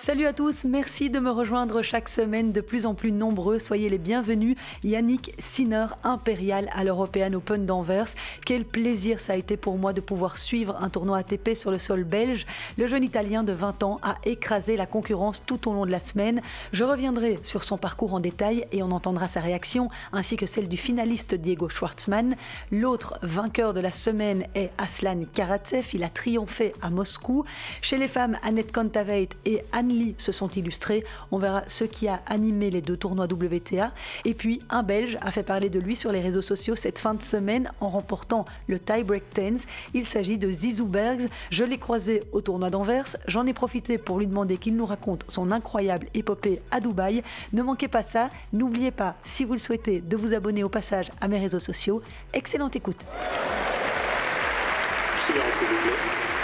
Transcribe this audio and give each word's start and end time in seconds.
Salut 0.00 0.26
à 0.26 0.32
tous, 0.32 0.62
merci 0.62 1.10
de 1.10 1.18
me 1.18 1.28
rejoindre 1.28 1.82
chaque 1.82 2.08
semaine 2.08 2.52
de 2.52 2.60
plus 2.60 2.86
en 2.86 2.94
plus 2.94 3.10
nombreux. 3.10 3.58
Soyez 3.58 3.88
les 3.88 3.98
bienvenus. 3.98 4.56
Yannick 4.84 5.34
Sinner, 5.40 5.86
impérial 6.04 6.70
à 6.72 6.84
l'European 6.84 7.32
Open 7.32 7.66
d'Anvers. 7.66 8.06
Quel 8.46 8.64
plaisir 8.64 9.18
ça 9.18 9.32
a 9.32 9.36
été 9.36 9.56
pour 9.56 9.76
moi 9.76 9.92
de 9.92 10.00
pouvoir 10.00 10.38
suivre 10.38 10.76
un 10.80 10.88
tournoi 10.88 11.18
ATP 11.18 11.54
sur 11.54 11.72
le 11.72 11.80
sol 11.80 12.04
belge. 12.04 12.46
Le 12.76 12.86
jeune 12.86 13.02
Italien 13.02 13.42
de 13.42 13.52
20 13.52 13.82
ans 13.82 13.98
a 14.02 14.14
écrasé 14.24 14.76
la 14.76 14.86
concurrence 14.86 15.42
tout 15.44 15.68
au 15.68 15.72
long 15.74 15.84
de 15.84 15.90
la 15.90 16.00
semaine. 16.00 16.42
Je 16.72 16.84
reviendrai 16.84 17.40
sur 17.42 17.64
son 17.64 17.76
parcours 17.76 18.14
en 18.14 18.20
détail 18.20 18.66
et 18.70 18.84
on 18.84 18.92
entendra 18.92 19.26
sa 19.26 19.40
réaction 19.40 19.90
ainsi 20.12 20.36
que 20.36 20.46
celle 20.46 20.68
du 20.68 20.76
finaliste 20.76 21.34
Diego 21.34 21.68
Schwartzmann. 21.68 22.36
L'autre 22.70 23.18
vainqueur 23.22 23.74
de 23.74 23.80
la 23.80 23.92
semaine 23.92 24.44
est 24.54 24.70
Aslan 24.78 25.24
Karatsev. 25.34 25.88
Il 25.92 26.04
a 26.04 26.08
triomphé 26.08 26.72
à 26.82 26.88
Moscou. 26.88 27.44
Chez 27.82 27.98
les 27.98 28.08
femmes, 28.08 28.38
Annette 28.44 28.72
Kontaveit 28.72 29.30
et 29.44 29.64
Anne 29.72 29.87
se 30.18 30.32
sont 30.32 30.48
illustrés. 30.48 31.04
On 31.30 31.38
verra 31.38 31.62
ce 31.68 31.84
qui 31.84 32.08
a 32.08 32.20
animé 32.26 32.70
les 32.70 32.80
deux 32.80 32.96
tournois 32.96 33.26
WTA. 33.26 33.92
Et 34.24 34.34
puis, 34.34 34.60
un 34.70 34.82
Belge 34.82 35.16
a 35.20 35.30
fait 35.30 35.42
parler 35.42 35.68
de 35.68 35.80
lui 35.80 35.96
sur 35.96 36.12
les 36.12 36.20
réseaux 36.20 36.42
sociaux 36.42 36.74
cette 36.74 36.98
fin 36.98 37.14
de 37.14 37.22
semaine 37.22 37.70
en 37.80 37.88
remportant 37.88 38.44
le 38.66 38.78
tie-break 38.78 39.22
tens. 39.34 39.66
Il 39.94 40.06
s'agit 40.06 40.38
de 40.38 40.50
Zizou 40.50 40.86
Bergs. 40.86 41.26
Je 41.50 41.64
l'ai 41.64 41.78
croisé 41.78 42.22
au 42.32 42.40
tournoi 42.40 42.70
d'Anvers. 42.70 43.16
J'en 43.26 43.46
ai 43.46 43.52
profité 43.52 43.98
pour 43.98 44.18
lui 44.18 44.26
demander 44.26 44.56
qu'il 44.56 44.76
nous 44.76 44.86
raconte 44.86 45.24
son 45.28 45.50
incroyable 45.50 46.06
épopée 46.14 46.60
à 46.70 46.80
Dubaï. 46.80 47.22
Ne 47.52 47.62
manquez 47.62 47.88
pas 47.88 48.02
ça. 48.02 48.28
N'oubliez 48.52 48.90
pas, 48.90 49.16
si 49.24 49.44
vous 49.44 49.52
le 49.52 49.58
souhaitez, 49.58 50.00
de 50.00 50.16
vous 50.16 50.34
abonner 50.34 50.64
au 50.64 50.68
passage 50.68 51.10
à 51.20 51.28
mes 51.28 51.38
réseaux 51.38 51.58
sociaux. 51.58 52.02
Excellente 52.32 52.76
écoute. 52.76 53.04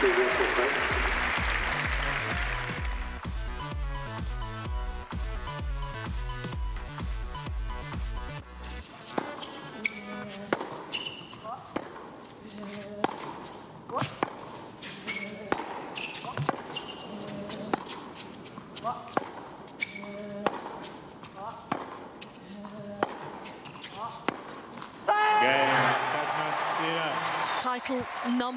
title 0.04 0.84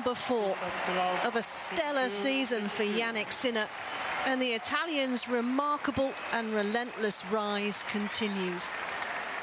number 0.08 0.19
four 0.22 0.55
of 1.25 1.36
a 1.36 1.41
stellar 1.41 2.08
season 2.08 2.69
for 2.69 2.83
Yannick 2.83 3.33
Sinner. 3.33 3.67
And 4.25 4.41
the 4.41 4.53
Italian's 4.53 5.27
remarkable 5.27 6.14
and 6.31 6.53
relentless 6.53 7.25
rise 7.25 7.83
continues. 7.91 8.69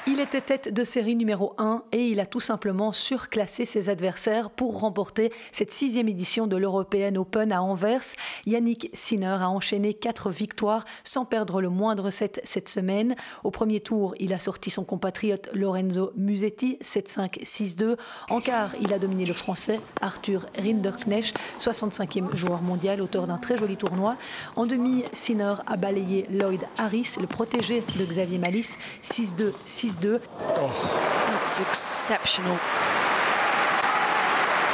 Il 0.07 0.21
était 0.21 0.43
tête 0.43 0.73
de 0.73 0.85
série 0.85 1.17
numéro 1.17 1.55
1 1.57 1.85
et 1.93 2.09
il 2.09 2.21
a 2.21 2.27
tout 2.27 2.39
simplement 2.39 2.93
surclassé 2.93 3.65
ses 3.65 3.89
adversaires 3.89 4.51
pour 4.51 4.81
remporter 4.81 5.33
cette 5.51 5.73
sixième 5.73 6.09
édition 6.09 6.47
de 6.47 6.59
l'European 6.59 7.15
Open 7.17 7.53
à 7.53 7.63
Anvers. 7.63 8.05
Yannick 8.45 8.91
Sinner 8.93 9.39
a 9.41 9.49
enchaîné 9.49 9.95
quatre 9.95 10.31
victoires 10.31 10.85
sans 11.05 11.25
perdre 11.25 11.63
le 11.63 11.71
moindre 11.71 12.11
set 12.11 12.43
cette 12.45 12.69
semaine. 12.69 13.17
Au 13.45 13.51
premier 13.51 13.81
tour, 13.81 14.15
il 14.21 14.35
a 14.35 14.39
sorti 14.39 14.69
son 14.69 14.85
compatriote 14.85 15.49
Lorenzo 15.55 16.13
Musetti 16.17 16.77
7-5, 16.83 17.43
6-2. 17.43 17.97
En 18.29 18.41
quart, 18.41 18.73
il 18.83 18.93
a 18.93 18.99
dominé 18.99 19.25
le 19.25 19.33
français 19.33 19.81
Arthur 20.03 20.45
Rinderknecht, 20.59 21.35
65e 21.59 22.37
joueur 22.37 22.61
mondial, 22.61 23.01
auteur 23.01 23.27
d'un 23.27 23.39
très 23.39 23.57
joli 23.57 23.79
tournoi. 23.79 24.17
En 24.55 24.67
demi, 24.67 25.03
Sinner 25.15 25.55
a 25.67 25.79
balayé 25.79 26.27
Lloyd 26.31 26.61
Harris, 26.77 27.15
le 27.19 27.27
protégé 27.27 27.83
de 27.99 28.05
Xavier 28.05 28.39
Malice, 28.39 28.77
6-2, 29.03 29.55
6 29.95 30.07
6-2. 30.07 30.21
Oh. 30.57 31.27
That's 31.29 31.61
exceptional. 31.61 32.57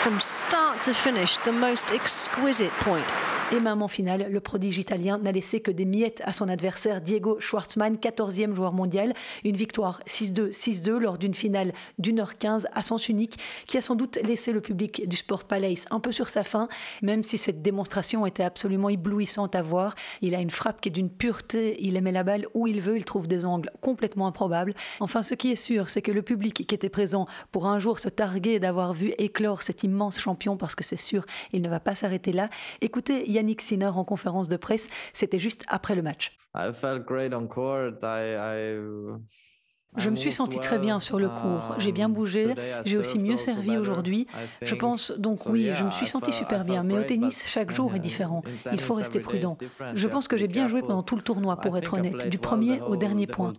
From 0.02 0.20
start 0.20 0.82
to 0.84 0.94
finish, 0.94 1.36
the 1.38 1.52
most 1.52 1.92
exquisite 1.92 2.72
point. 2.80 3.06
Et 3.52 3.58
même 3.58 3.82
en 3.82 3.88
finale, 3.88 4.28
le 4.30 4.40
prodige 4.40 4.78
italien 4.78 5.18
n'a 5.18 5.32
laissé 5.32 5.60
que 5.60 5.72
des 5.72 5.84
miettes 5.84 6.22
à 6.24 6.30
son 6.30 6.48
adversaire 6.48 7.00
Diego 7.00 7.40
Schwartzmann, 7.40 7.96
14e 7.96 8.54
joueur 8.54 8.72
mondial. 8.72 9.12
Une 9.42 9.56
victoire 9.56 10.00
6-2, 10.06 10.50
6-2 10.52 10.98
lors 10.98 11.18
d'une 11.18 11.34
finale 11.34 11.72
d'une 11.98 12.20
heure 12.20 12.38
15 12.38 12.68
à 12.72 12.82
sens 12.82 13.08
unique 13.08 13.40
qui 13.66 13.76
a 13.76 13.80
sans 13.80 13.96
doute 13.96 14.20
laissé 14.22 14.52
le 14.52 14.60
public 14.60 15.08
du 15.08 15.16
Sport 15.16 15.44
Palace 15.44 15.86
un 15.90 15.98
peu 15.98 16.12
sur 16.12 16.28
sa 16.28 16.44
faim, 16.44 16.68
même 17.02 17.24
si 17.24 17.38
cette 17.38 17.60
démonstration 17.60 18.24
était 18.24 18.44
absolument 18.44 18.88
éblouissante 18.88 19.56
à 19.56 19.62
voir. 19.62 19.96
Il 20.22 20.36
a 20.36 20.40
une 20.40 20.50
frappe 20.50 20.80
qui 20.80 20.88
est 20.88 20.92
d'une 20.92 21.10
pureté, 21.10 21.76
il 21.80 21.96
aimait 21.96 22.12
la 22.12 22.22
balle 22.22 22.46
où 22.54 22.68
il 22.68 22.80
veut, 22.80 22.96
il 22.96 23.04
trouve 23.04 23.26
des 23.26 23.44
angles 23.44 23.72
complètement 23.80 24.28
improbables. 24.28 24.74
Enfin, 25.00 25.24
ce 25.24 25.34
qui 25.34 25.50
est 25.50 25.56
sûr, 25.56 25.88
c'est 25.88 26.02
que 26.02 26.12
le 26.12 26.22
public 26.22 26.66
qui 26.68 26.74
était 26.74 26.88
présent 26.88 27.26
pour 27.50 27.66
un 27.66 27.80
jour 27.80 27.98
se 27.98 28.08
targuer 28.08 28.60
d'avoir 28.60 28.92
vu 28.92 29.12
éclore 29.18 29.62
cet 29.62 29.82
immense 29.82 30.20
champion, 30.20 30.56
parce 30.56 30.76
que 30.76 30.84
c'est 30.84 30.94
sûr, 30.94 31.26
il 31.52 31.62
ne 31.62 31.68
va 31.68 31.80
pas 31.80 31.96
s'arrêter 31.96 32.30
là. 32.32 32.48
Écoutez, 32.80 33.28
Yannick 33.40 33.62
Sinner 33.62 33.86
en 33.86 34.04
conférence 34.04 34.48
de 34.48 34.56
presse. 34.56 34.88
C'était 35.14 35.38
juste 35.38 35.64
après 35.68 35.94
le 35.94 36.02
match. 36.02 36.36
Je 39.96 40.08
me 40.08 40.14
suis 40.14 40.30
senti 40.30 40.60
très 40.60 40.78
bien 40.78 41.00
sur 41.00 41.18
le 41.18 41.28
court. 41.28 41.74
J'ai 41.78 41.90
bien 41.90 42.08
bougé. 42.08 42.54
J'ai 42.84 42.96
aussi 42.96 43.18
mieux 43.18 43.36
servi 43.36 43.76
aujourd'hui. 43.76 44.26
Je 44.62 44.74
pense 44.74 45.10
donc 45.18 45.46
oui, 45.46 45.70
je 45.74 45.82
me 45.82 45.90
suis 45.90 46.06
senti 46.06 46.32
super 46.32 46.64
bien. 46.64 46.82
Mais 46.84 46.96
au 46.98 47.02
tennis, 47.02 47.44
chaque 47.46 47.72
jour 47.72 47.94
est 47.94 47.98
différent. 47.98 48.42
Il 48.72 48.80
faut 48.80 48.94
rester 48.94 49.20
prudent. 49.20 49.58
Je 49.94 50.06
pense 50.06 50.28
que 50.28 50.36
j'ai 50.36 50.48
bien 50.48 50.68
joué 50.68 50.82
pendant 50.82 51.02
tout 51.02 51.16
le 51.16 51.22
tournoi, 51.22 51.56
pour 51.56 51.76
être 51.76 51.94
honnête, 51.94 52.28
du 52.28 52.38
premier 52.38 52.80
au 52.82 52.96
dernier 52.96 53.26
point. 53.26 53.52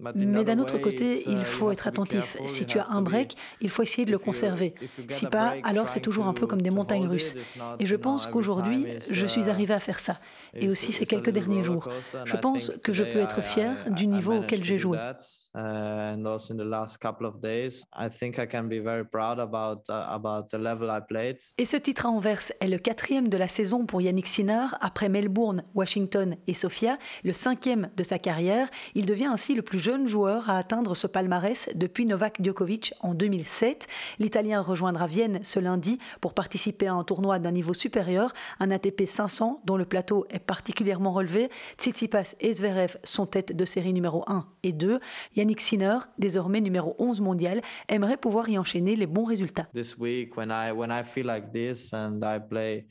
Mais 0.00 0.44
d'un 0.44 0.58
autre 0.58 0.78
côté, 0.78 1.22
il 1.28 1.44
faut 1.44 1.70
être 1.70 1.86
attentif. 1.86 2.36
Si 2.46 2.64
tu 2.64 2.78
as 2.78 2.88
un 2.88 3.02
break, 3.02 3.36
il 3.60 3.70
faut 3.70 3.82
essayer 3.82 4.04
de 4.04 4.10
le 4.10 4.18
conserver. 4.18 4.74
Si 5.08 5.26
pas, 5.26 5.54
alors 5.62 5.88
c'est 5.88 6.00
toujours 6.00 6.26
un 6.26 6.32
peu 6.32 6.46
comme 6.46 6.62
des 6.62 6.70
montagnes 6.70 7.06
russes. 7.06 7.36
Et 7.78 7.86
je 7.86 7.96
pense 7.96 8.26
qu'aujourd'hui, 8.26 8.86
je 9.10 9.26
suis 9.26 9.50
arrivé 9.50 9.74
à 9.74 9.80
faire 9.80 10.00
ça. 10.00 10.18
Et 10.54 10.68
aussi 10.68 10.92
ces 10.92 11.06
quelques 11.06 11.30
derniers 11.30 11.62
jours. 11.62 11.88
Je 12.24 12.36
pense 12.36 12.72
que 12.82 12.92
je 12.92 13.04
peux 13.04 13.18
être 13.18 13.42
fier 13.42 13.76
du 13.90 14.06
niveau 14.06 14.36
auquel 14.38 14.64
j'ai 14.64 14.78
joué. 14.78 14.98
Et 21.58 21.66
ce 21.66 21.76
titre 21.76 22.06
à 22.06 22.08
Anvers 22.08 22.52
est 22.60 22.68
le 22.68 22.78
quatrième 22.78 23.28
de 23.28 23.36
la 23.36 23.48
saison 23.48 23.84
pour 23.84 24.00
Yannick 24.00 24.26
Sinner, 24.26 24.66
après 24.80 25.08
Melbourne, 25.10 25.62
Washington 25.74 26.36
et 26.46 26.54
Sofia, 26.54 26.98
le 27.24 27.32
cinquième 27.32 27.90
de 27.96 28.02
sa 28.02 28.18
carrière. 28.18 28.68
Il 28.94 29.04
devient 29.04 29.26
ainsi 29.26 29.54
le 29.54 29.62
plus 29.62 29.81
jeune 29.82 30.06
joueur 30.06 30.48
à 30.48 30.58
atteindre 30.58 30.94
ce 30.94 31.08
palmarès 31.08 31.68
depuis 31.74 32.06
Novak 32.06 32.38
Djokovic 32.40 32.94
en 33.00 33.14
2007. 33.14 33.88
L'Italien 34.20 34.60
rejoindra 34.62 35.08
Vienne 35.08 35.40
ce 35.42 35.58
lundi 35.58 35.98
pour 36.20 36.34
participer 36.34 36.86
à 36.86 36.94
un 36.94 37.02
tournoi 37.02 37.40
d'un 37.40 37.50
niveau 37.50 37.74
supérieur, 37.74 38.32
un 38.60 38.70
ATP 38.70 39.06
500 39.06 39.60
dont 39.64 39.76
le 39.76 39.84
plateau 39.84 40.24
est 40.30 40.38
particulièrement 40.38 41.12
relevé. 41.12 41.50
Tsitsipas 41.78 42.36
et 42.38 42.52
Zverev 42.52 42.96
sont 43.02 43.26
tête 43.26 43.56
de 43.56 43.64
série 43.64 43.92
numéro 43.92 44.22
1 44.28 44.46
et 44.62 44.70
2. 44.70 45.00
Yannick 45.34 45.60
Sinner, 45.60 45.98
désormais 46.16 46.60
numéro 46.60 46.94
11 47.00 47.20
mondial, 47.20 47.60
aimerait 47.88 48.16
pouvoir 48.16 48.48
y 48.48 48.58
enchaîner 48.58 48.94
les 48.94 49.08
bons 49.08 49.24
résultats. 49.24 49.66
This 49.74 49.98
week 49.98 50.36
when 50.36 50.52
I 50.52 51.02
feel 51.04 51.26
like 51.26 51.50
this 51.52 51.92
and 51.92 52.20
I 52.22 52.38
play 52.38 52.86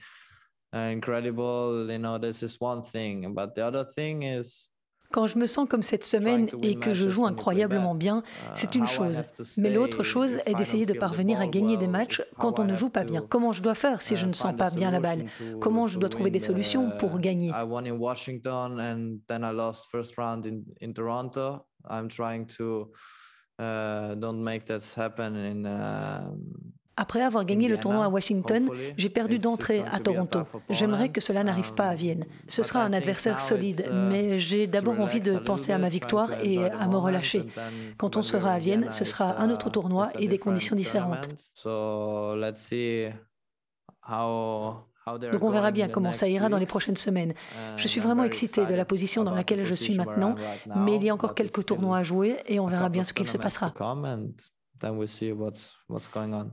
incredible, 0.74 1.88
you 1.90 2.00
know, 2.00 2.20
this 2.20 2.42
is 2.42 2.58
one 2.60 2.84
thing, 2.84 3.34
but 3.34 3.56
the 3.56 3.62
other 3.62 3.86
thing 3.86 4.24
is 4.24 4.71
quand 5.12 5.28
je 5.28 5.38
me 5.38 5.46
sens 5.46 5.68
comme 5.68 5.82
cette 5.82 6.06
semaine 6.06 6.48
et 6.62 6.76
que 6.76 6.94
je 6.94 7.10
joue 7.10 7.26
incroyablement 7.26 7.96
bien, 7.96 8.20
uh, 8.20 8.50
c'est 8.54 8.76
une 8.76 8.88
chose. 8.88 9.24
Mais 9.58 9.74
l'autre 9.74 10.04
chose 10.04 10.38
est 10.46 10.56
d'essayer 10.56 10.86
de 10.86 10.94
parvenir 10.94 11.40
à 11.40 11.48
gagner 11.48 11.78
des 11.78 11.88
matchs 11.88 12.22
quand 12.38 12.60
on 12.60 12.64
ne 12.64 12.76
joue 12.76 12.90
pas 12.90 13.04
bien. 13.04 13.24
Comment 13.28 13.52
je 13.52 13.62
dois 13.62 13.76
faire 13.76 14.02
si 14.02 14.18
je 14.18 14.26
ne 14.26 14.34
sens 14.34 14.56
pas 14.56 14.70
bien 14.70 14.92
la 14.92 15.00
balle? 15.00 15.26
Comment 15.60 15.88
je 15.88 16.00
dois 16.00 16.10
trouver 16.10 16.32
des 16.32 16.40
solutions 16.40 16.92
pour 16.98 17.20
gagner? 17.20 17.52
I'm 21.90 22.10
trying 22.10 22.46
to 22.58 22.92
uh, 23.60 24.16
don't 24.16 24.44
make 24.44 24.66
that 24.68 24.84
happen 24.96 25.36
in 25.36 25.66
uh, 25.66 26.32
après 26.98 27.22
avoir 27.22 27.46
gagné 27.46 27.68
le 27.68 27.78
tournoi 27.78 28.06
à 28.06 28.10
Washington, 28.10 28.70
j'ai 28.98 29.10
perdu 29.10 29.40
d'entrée 29.40 29.84
à 29.92 30.00
Toronto. 30.00 30.42
J'aimerais 30.70 31.10
que 31.10 31.22
cela 31.22 31.44
n'arrive 31.44 31.74
pas 31.74 31.88
à 31.88 31.96
Vienne. 31.96 32.26
Ce 32.48 32.64
sera 32.64 32.84
un 32.84 32.94
adversaire 32.94 33.42
solide, 33.42 33.90
mais 33.92 34.40
j'ai 34.40 34.68
d'abord 34.68 35.00
envie 35.00 35.22
de 35.22 35.38
penser 35.38 35.72
à 35.72 35.78
ma 35.78 35.90
victoire 35.90 36.32
et 36.44 36.64
à 36.64 36.88
me 36.88 36.98
relâcher. 36.98 37.44
Quand 37.98 38.18
on 38.18 38.22
sera 38.22 38.54
à 38.54 38.60
Vienne, 38.60 38.92
ce 38.92 39.06
sera 39.06 39.40
un 39.42 39.50
autre 39.50 39.70
tournoi 39.70 40.10
et 40.20 40.28
des 40.28 40.38
conditions 40.38 40.76
différentes. 40.76 41.30
Donc 45.32 45.44
on 45.44 45.50
verra 45.50 45.72
bien 45.72 45.88
comment 45.90 46.14
ça 46.14 46.28
ira 46.28 46.50
dans 46.50 46.58
les 46.58 46.66
prochaines 46.66 46.98
semaines. 46.98 47.34
Je 47.78 47.88
suis 47.88 48.00
vraiment 48.00 48.24
excité 48.24 48.66
de 48.66 48.76
la 48.76 48.86
position 48.86 49.24
dans 49.24 49.34
laquelle 49.34 49.66
je 49.66 49.74
suis 49.74 49.96
maintenant, 49.96 50.36
mais 50.76 50.98
il 50.98 51.04
y 51.04 51.10
a 51.10 51.14
encore 51.14 51.36
quelques 51.36 51.66
tournois 51.66 51.98
à 51.98 52.04
jouer 52.04 52.38
et 52.46 52.60
on 52.60 52.68
verra 52.68 52.90
bien 52.90 53.04
ce 53.04 53.14
qu'il 53.14 53.28
se 53.28 53.38
passera. 53.38 53.74
then 54.82 54.98
we 54.98 55.08
see 55.08 55.32
what's 55.32 55.72
what's 55.88 56.08
going 56.08 56.34
on. 56.34 56.52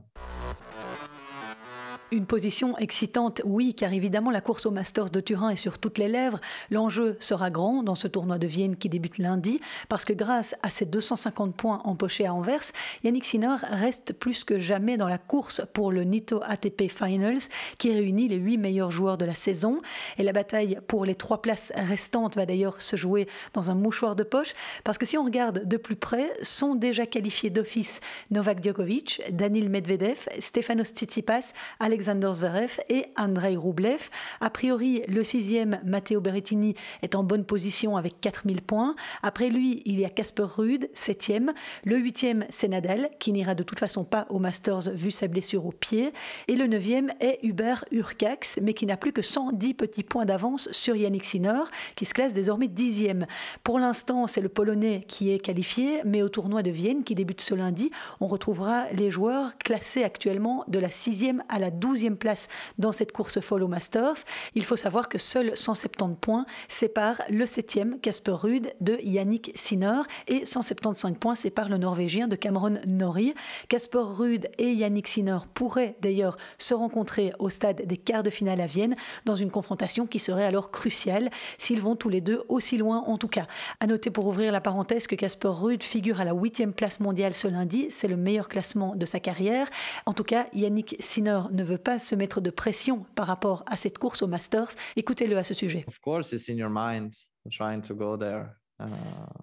Une 2.11 2.25
position 2.25 2.75
excitante, 2.79 3.43
oui, 3.45 3.75
car 3.75 3.93
évidemment 3.93 4.31
la 4.31 4.41
course 4.41 4.65
au 4.65 4.71
Masters 4.71 5.11
de 5.11 5.19
Turin 5.19 5.51
est 5.51 5.55
sur 5.55 5.77
toutes 5.77 5.99
les 5.99 6.07
lèvres. 6.07 6.39
L'enjeu 6.71 7.15
sera 7.19 7.51
grand 7.51 7.83
dans 7.83 7.93
ce 7.93 8.07
tournoi 8.07 8.39
de 8.39 8.47
Vienne 8.47 8.77
qui 8.77 8.89
débute 8.89 9.19
lundi, 9.19 9.61
parce 9.89 10.05
que 10.05 10.13
grâce 10.13 10.55
à 10.63 10.71
ses 10.71 10.85
250 10.85 11.55
points 11.55 11.81
empochés 11.83 12.25
à 12.25 12.33
Anvers, 12.33 12.63
Yannick 13.03 13.25
Sinner 13.25 13.57
reste 13.61 14.13
plus 14.13 14.43
que 14.43 14.57
jamais 14.57 14.97
dans 14.97 15.07
la 15.07 15.19
course 15.19 15.61
pour 15.73 15.91
le 15.91 16.03
Nito 16.03 16.41
ATP 16.43 16.89
Finals, 16.89 17.43
qui 17.77 17.93
réunit 17.93 18.27
les 18.27 18.37
huit 18.37 18.57
meilleurs 18.57 18.89
joueurs 18.89 19.19
de 19.19 19.25
la 19.25 19.35
saison. 19.35 19.79
Et 20.17 20.23
la 20.23 20.33
bataille 20.33 20.79
pour 20.87 21.05
les 21.05 21.13
trois 21.13 21.43
places 21.43 21.71
restantes 21.75 22.35
va 22.35 22.47
d'ailleurs 22.47 22.81
se 22.81 22.95
jouer 22.95 23.27
dans 23.53 23.69
un 23.69 23.75
mouchoir 23.75 24.15
de 24.15 24.23
poche, 24.23 24.53
parce 24.83 24.97
que 24.97 25.05
si 25.05 25.15
on 25.15 25.25
regarde 25.25 25.67
de 25.67 25.77
plus 25.77 25.95
près, 25.95 26.33
sont 26.41 26.73
déjà 26.73 27.05
qualifiés 27.05 27.51
d'office 27.51 28.01
Novak 28.31 28.63
Djokovic, 28.63 29.21
Danil 29.29 29.69
Medvedev, 29.69 30.27
Stefanos 30.39 30.87
Tsitsipas, 30.87 31.53
Alex 31.79 31.98
Alexander 31.99 32.31
Zverev 32.33 32.79
et 32.87 33.07
Andrei 33.17 33.57
Rublev. 33.57 34.09
A 34.39 34.49
priori, 34.49 35.01
le 35.09 35.21
sixième, 35.21 35.81
Matteo 35.83 36.21
Berrettini, 36.21 36.75
est 37.01 37.13
en 37.13 37.25
bonne 37.25 37.43
position 37.43 37.97
avec 37.97 38.21
4000 38.21 38.61
points. 38.61 38.95
Après 39.21 39.49
lui, 39.49 39.81
il 39.83 39.99
y 39.99 40.05
a 40.05 40.09
Casper 40.09 40.43
Ruud, 40.43 40.89
septième. 40.93 41.51
Le 41.83 41.97
huitième, 41.97 42.45
c'est 42.51 42.69
Nadal, 42.69 43.09
qui 43.19 43.33
n'ira 43.33 43.53
de 43.53 43.63
toute 43.63 43.79
façon 43.79 44.05
pas 44.05 44.27
au 44.29 44.39
Masters 44.39 44.91
vu 44.93 45.11
sa 45.11 45.27
blessure 45.27 45.65
au 45.65 45.73
pied. 45.73 46.13
Et 46.47 46.55
le 46.55 46.67
neuvième 46.67 47.11
est 47.19 47.39
Hubert 47.43 47.83
Urcax, 47.91 48.59
mais 48.61 48.73
qui 48.73 48.85
n'a 48.85 48.95
plus 48.95 49.11
que 49.11 49.21
110 49.21 49.73
petits 49.73 50.03
points 50.03 50.23
d'avance 50.23 50.71
sur 50.71 50.95
Yannick 50.95 51.25
Sinner, 51.25 51.63
qui 51.97 52.05
se 52.05 52.13
classe 52.13 52.31
désormais 52.31 52.69
dixième. 52.69 53.25
Pour 53.65 53.77
l'instant, 53.77 54.25
c'est 54.25 54.39
le 54.39 54.47
Polonais 54.47 55.03
qui 55.05 55.33
est 55.33 55.39
qualifié, 55.39 55.99
mais 56.05 56.21
au 56.21 56.29
tournoi 56.29 56.63
de 56.63 56.71
Vienne, 56.71 57.03
qui 57.03 57.13
débute 57.13 57.41
ce 57.41 57.55
lundi, 57.55 57.91
on 58.21 58.27
retrouvera 58.27 58.89
les 58.93 59.11
joueurs 59.11 59.57
classés 59.57 60.05
actuellement 60.05 60.63
de 60.69 60.79
la 60.79 60.91
sixième 60.91 61.43
à 61.49 61.59
la 61.59 61.71
12e 61.93 62.15
place 62.15 62.47
dans 62.77 62.91
cette 62.91 63.11
course 63.11 63.39
Follow 63.39 63.67
Masters. 63.67 64.25
Il 64.55 64.63
faut 64.63 64.75
savoir 64.75 65.09
que 65.09 65.17
seuls 65.17 65.55
170 65.55 66.15
points 66.19 66.45
séparent 66.67 67.21
le 67.29 67.45
7e 67.45 67.99
Casper 67.99 68.31
Ruud 68.31 68.73
de 68.81 68.97
Yannick 69.03 69.51
Sinner 69.55 70.01
et 70.27 70.45
175 70.45 71.15
points 71.19 71.35
séparent 71.35 71.69
le 71.69 71.77
Norvégien 71.77 72.27
de 72.27 72.35
Cameron 72.35 72.79
Norrie. 72.87 73.33
Casper 73.67 74.01
Ruud 74.01 74.47
et 74.57 74.71
Yannick 74.71 75.07
Sinner 75.07 75.39
pourraient 75.53 75.95
d'ailleurs 76.01 76.37
se 76.57 76.73
rencontrer 76.73 77.33
au 77.39 77.49
stade 77.49 77.85
des 77.85 77.97
quarts 77.97 78.23
de 78.23 78.29
finale 78.29 78.61
à 78.61 78.67
Vienne 78.67 78.95
dans 79.25 79.35
une 79.35 79.51
confrontation 79.51 80.05
qui 80.05 80.19
serait 80.19 80.45
alors 80.45 80.71
cruciale 80.71 81.29
s'ils 81.57 81.81
vont 81.81 81.95
tous 81.95 82.09
les 82.09 82.21
deux 82.21 82.43
aussi 82.49 82.77
loin 82.77 83.03
en 83.07 83.17
tout 83.17 83.27
cas. 83.27 83.47
À 83.79 83.87
noter 83.87 84.11
pour 84.11 84.27
ouvrir 84.27 84.51
la 84.51 84.61
parenthèse 84.61 85.07
que 85.07 85.15
Casper 85.15 85.49
Ruud 85.49 85.83
figure 85.83 86.21
à 86.21 86.25
la 86.25 86.33
8e 86.33 86.71
place 86.71 86.99
mondiale 86.99 87.33
ce 87.33 87.47
lundi, 87.47 87.87
c'est 87.89 88.07
le 88.07 88.17
meilleur 88.17 88.47
classement 88.47 88.95
de 88.95 89.05
sa 89.05 89.19
carrière. 89.19 89.67
En 90.05 90.13
tout 90.13 90.23
cas, 90.23 90.47
Yannick 90.53 90.95
Sinner 90.99 91.41
ne 91.51 91.63
veut 91.63 91.77
pas 91.83 91.99
se 91.99 92.15
mettre 92.15 92.41
de 92.41 92.49
pression 92.49 93.05
par 93.15 93.27
rapport 93.27 93.63
à 93.65 93.75
cette 93.75 93.97
course 93.97 94.21
au 94.21 94.27
Masters. 94.27 94.69
Écoutez-le 94.95 95.37
à 95.37 95.43
ce 95.43 95.53
sujet. 95.53 95.85
Of 95.87 95.99
course, 95.99 96.31
it's 96.31 96.49
in 96.49 96.55
your 96.55 96.69
mind 96.71 97.13
trying 97.51 97.81
to 97.81 97.95
go 97.95 98.17
there. 98.17 98.45
Uh, 98.79 98.85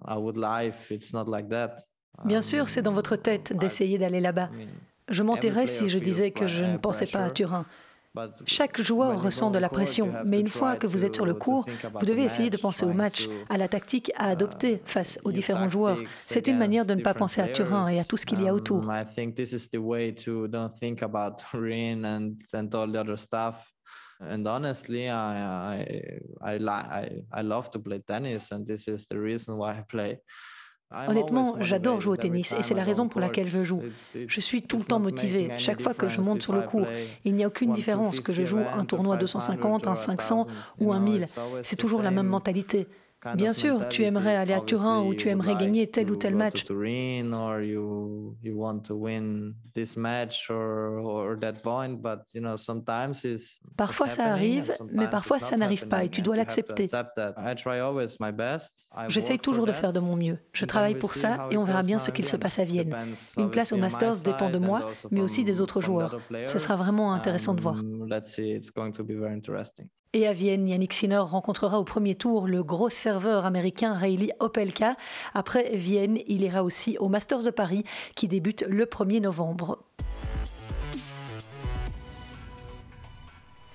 I 0.07 0.17
would 0.17 0.37
life, 0.37 0.91
it's 0.91 1.13
not 1.13 1.25
like 1.25 1.49
that. 1.49 1.75
Bien 2.25 2.41
sûr, 2.41 2.69
c'est 2.69 2.81
dans 2.81 2.93
votre 2.93 3.15
tête 3.15 3.53
d'essayer 3.53 3.97
d'aller 3.97 4.19
là-bas. 4.19 4.49
Je 5.09 5.23
mentirais 5.23 5.67
si 5.67 5.89
je 5.89 5.99
disais 5.99 6.31
que 6.31 6.47
je 6.47 6.63
ne 6.63 6.77
pensais 6.77 7.05
pas 7.05 7.25
à 7.25 7.29
Turin. 7.29 7.65
Chaque 8.45 8.81
joueur 8.81 9.21
ressent 9.21 9.51
de 9.51 9.59
la 9.59 9.69
pression, 9.69 10.11
mais 10.25 10.39
une 10.39 10.47
fois 10.47 10.75
que 10.75 10.87
vous 10.87 11.05
êtes 11.05 11.15
sur 11.15 11.25
le 11.25 11.33
court, 11.33 11.65
vous 11.99 12.05
devez 12.05 12.23
essayer 12.23 12.49
de 12.49 12.57
penser 12.57 12.85
au 12.85 12.93
match, 12.93 13.27
à 13.49 13.57
la 13.57 13.67
tactique 13.67 14.11
à 14.15 14.29
adopter 14.29 14.81
face 14.85 15.19
aux 15.23 15.31
différents 15.31 15.69
joueurs. 15.69 15.97
C'est 16.15 16.47
une 16.47 16.57
manière 16.57 16.85
de 16.85 16.93
ne 16.93 17.01
pas 17.01 17.13
penser 17.13 17.41
à 17.41 17.47
Turin 17.47 17.87
et 17.87 17.99
à 17.99 18.05
tout 18.05 18.17
ce 18.17 18.25
qu'il 18.25 18.41
y 18.41 18.47
a 18.47 18.53
autour. 18.53 18.83
And 24.19 24.47
honestly, 24.47 25.09
I, 25.09 25.85
I, 26.41 26.57
I, 26.57 27.09
I 27.31 27.41
love 27.41 27.69
to 27.71 27.79
play 27.79 27.99
tennis, 27.99 28.51
and 28.51 28.65
this 28.65 28.87
is 28.87 29.05
the 29.05 29.19
reason 29.19 29.57
why 29.57 29.73
I 29.73 29.83
play. 29.87 30.21
Honnêtement, 31.07 31.55
j'adore 31.59 31.99
jouer 31.99 32.13
au 32.13 32.17
tennis 32.17 32.53
et 32.53 32.63
c'est 32.63 32.73
la 32.73 32.83
raison 32.83 33.09
pour 33.09 33.19
laquelle 33.19 33.47
je 33.47 33.63
joue. 33.63 33.81
Je 34.15 34.39
suis 34.39 34.61
tout 34.61 34.77
le 34.77 34.83
temps 34.83 34.99
motivé. 34.99 35.51
Chaque 35.57 35.81
fois 35.81 35.93
que 35.93 36.07
je 36.07 36.21
monte 36.21 36.41
sur 36.41 36.53
le 36.53 36.61
court, 36.61 36.87
il 37.25 37.33
n'y 37.33 37.43
a 37.43 37.47
aucune 37.47 37.73
différence 37.73 38.19
que 38.19 38.31
je 38.31 38.45
joue 38.45 38.59
un 38.73 38.85
tournoi 38.85 39.17
250, 39.17 39.87
un 39.87 39.95
500 39.95 40.47
ou 40.79 40.93
un 40.93 40.99
1000. 40.99 41.25
C'est 41.63 41.75
toujours 41.75 42.01
la 42.01 42.11
même 42.11 42.27
mentalité. 42.27 42.87
Bien 43.35 43.51
sûr, 43.51 43.89
tu 43.89 44.03
aimerais 44.03 44.35
aller 44.35 44.53
à 44.53 44.61
Turin 44.61 45.01
ou 45.01 45.13
tu 45.15 45.29
aimerais 45.29 45.55
gagner 45.55 45.87
tel 45.89 46.11
ou 46.11 46.15
tel 46.15 46.35
match. 46.35 46.63
Parfois 53.75 54.09
ça 54.09 54.25
arrive, 54.25 54.71
mais 54.93 55.09
parfois 55.09 55.39
ça 55.39 55.57
n'arrive 55.57 55.87
pas 55.87 56.03
et 56.03 56.09
tu 56.09 56.21
dois 56.21 56.35
l'accepter. 56.35 56.87
J'essaye 59.07 59.39
toujours 59.39 59.65
de 59.65 59.71
faire 59.71 59.93
de 59.93 59.99
mon 59.99 60.15
mieux. 60.15 60.37
Je 60.53 60.65
travaille 60.65 60.95
pour 60.95 61.13
ça 61.15 61.47
et 61.51 61.57
on 61.57 61.63
verra 61.63 61.83
bien 61.83 61.97
ce 61.97 62.11
qu'il 62.11 62.25
se 62.25 62.37
passe 62.37 62.59
à 62.59 62.65
Vienne. 62.65 62.95
Une 63.37 63.49
place 63.49 63.71
au 63.73 63.77
Masters 63.77 64.17
dépend 64.17 64.49
de 64.49 64.57
moi, 64.59 64.89
mais 65.11 65.21
aussi 65.21 65.43
des 65.43 65.59
autres 65.59 65.81
joueurs. 65.81 66.17
Ce 66.47 66.59
sera 66.59 66.75
vraiment 66.75 67.13
intéressant 67.13 67.53
de 67.55 67.61
voir. 67.61 67.77
Et 70.13 70.25
à 70.25 70.33
Vienne, 70.33 70.67
Yannick 70.67 70.93
Sinner 70.93 71.17
rencontrera 71.17 71.79
au 71.79 71.83
premier 71.83 72.15
tour 72.15 72.47
le 72.47 72.63
gros 72.63 72.89
serveur 72.89 73.45
américain 73.45 73.93
Rayleigh 73.93 74.31
Opelka. 74.39 74.95
Après 75.33 75.75
Vienne, 75.75 76.19
il 76.27 76.41
ira 76.43 76.63
aussi 76.63 76.97
au 76.99 77.09
Masters 77.09 77.43
de 77.43 77.51
Paris 77.51 77.83
qui 78.15 78.27
débute 78.27 78.63
le 78.67 78.85
1er 78.85 79.21
novembre. 79.21 79.86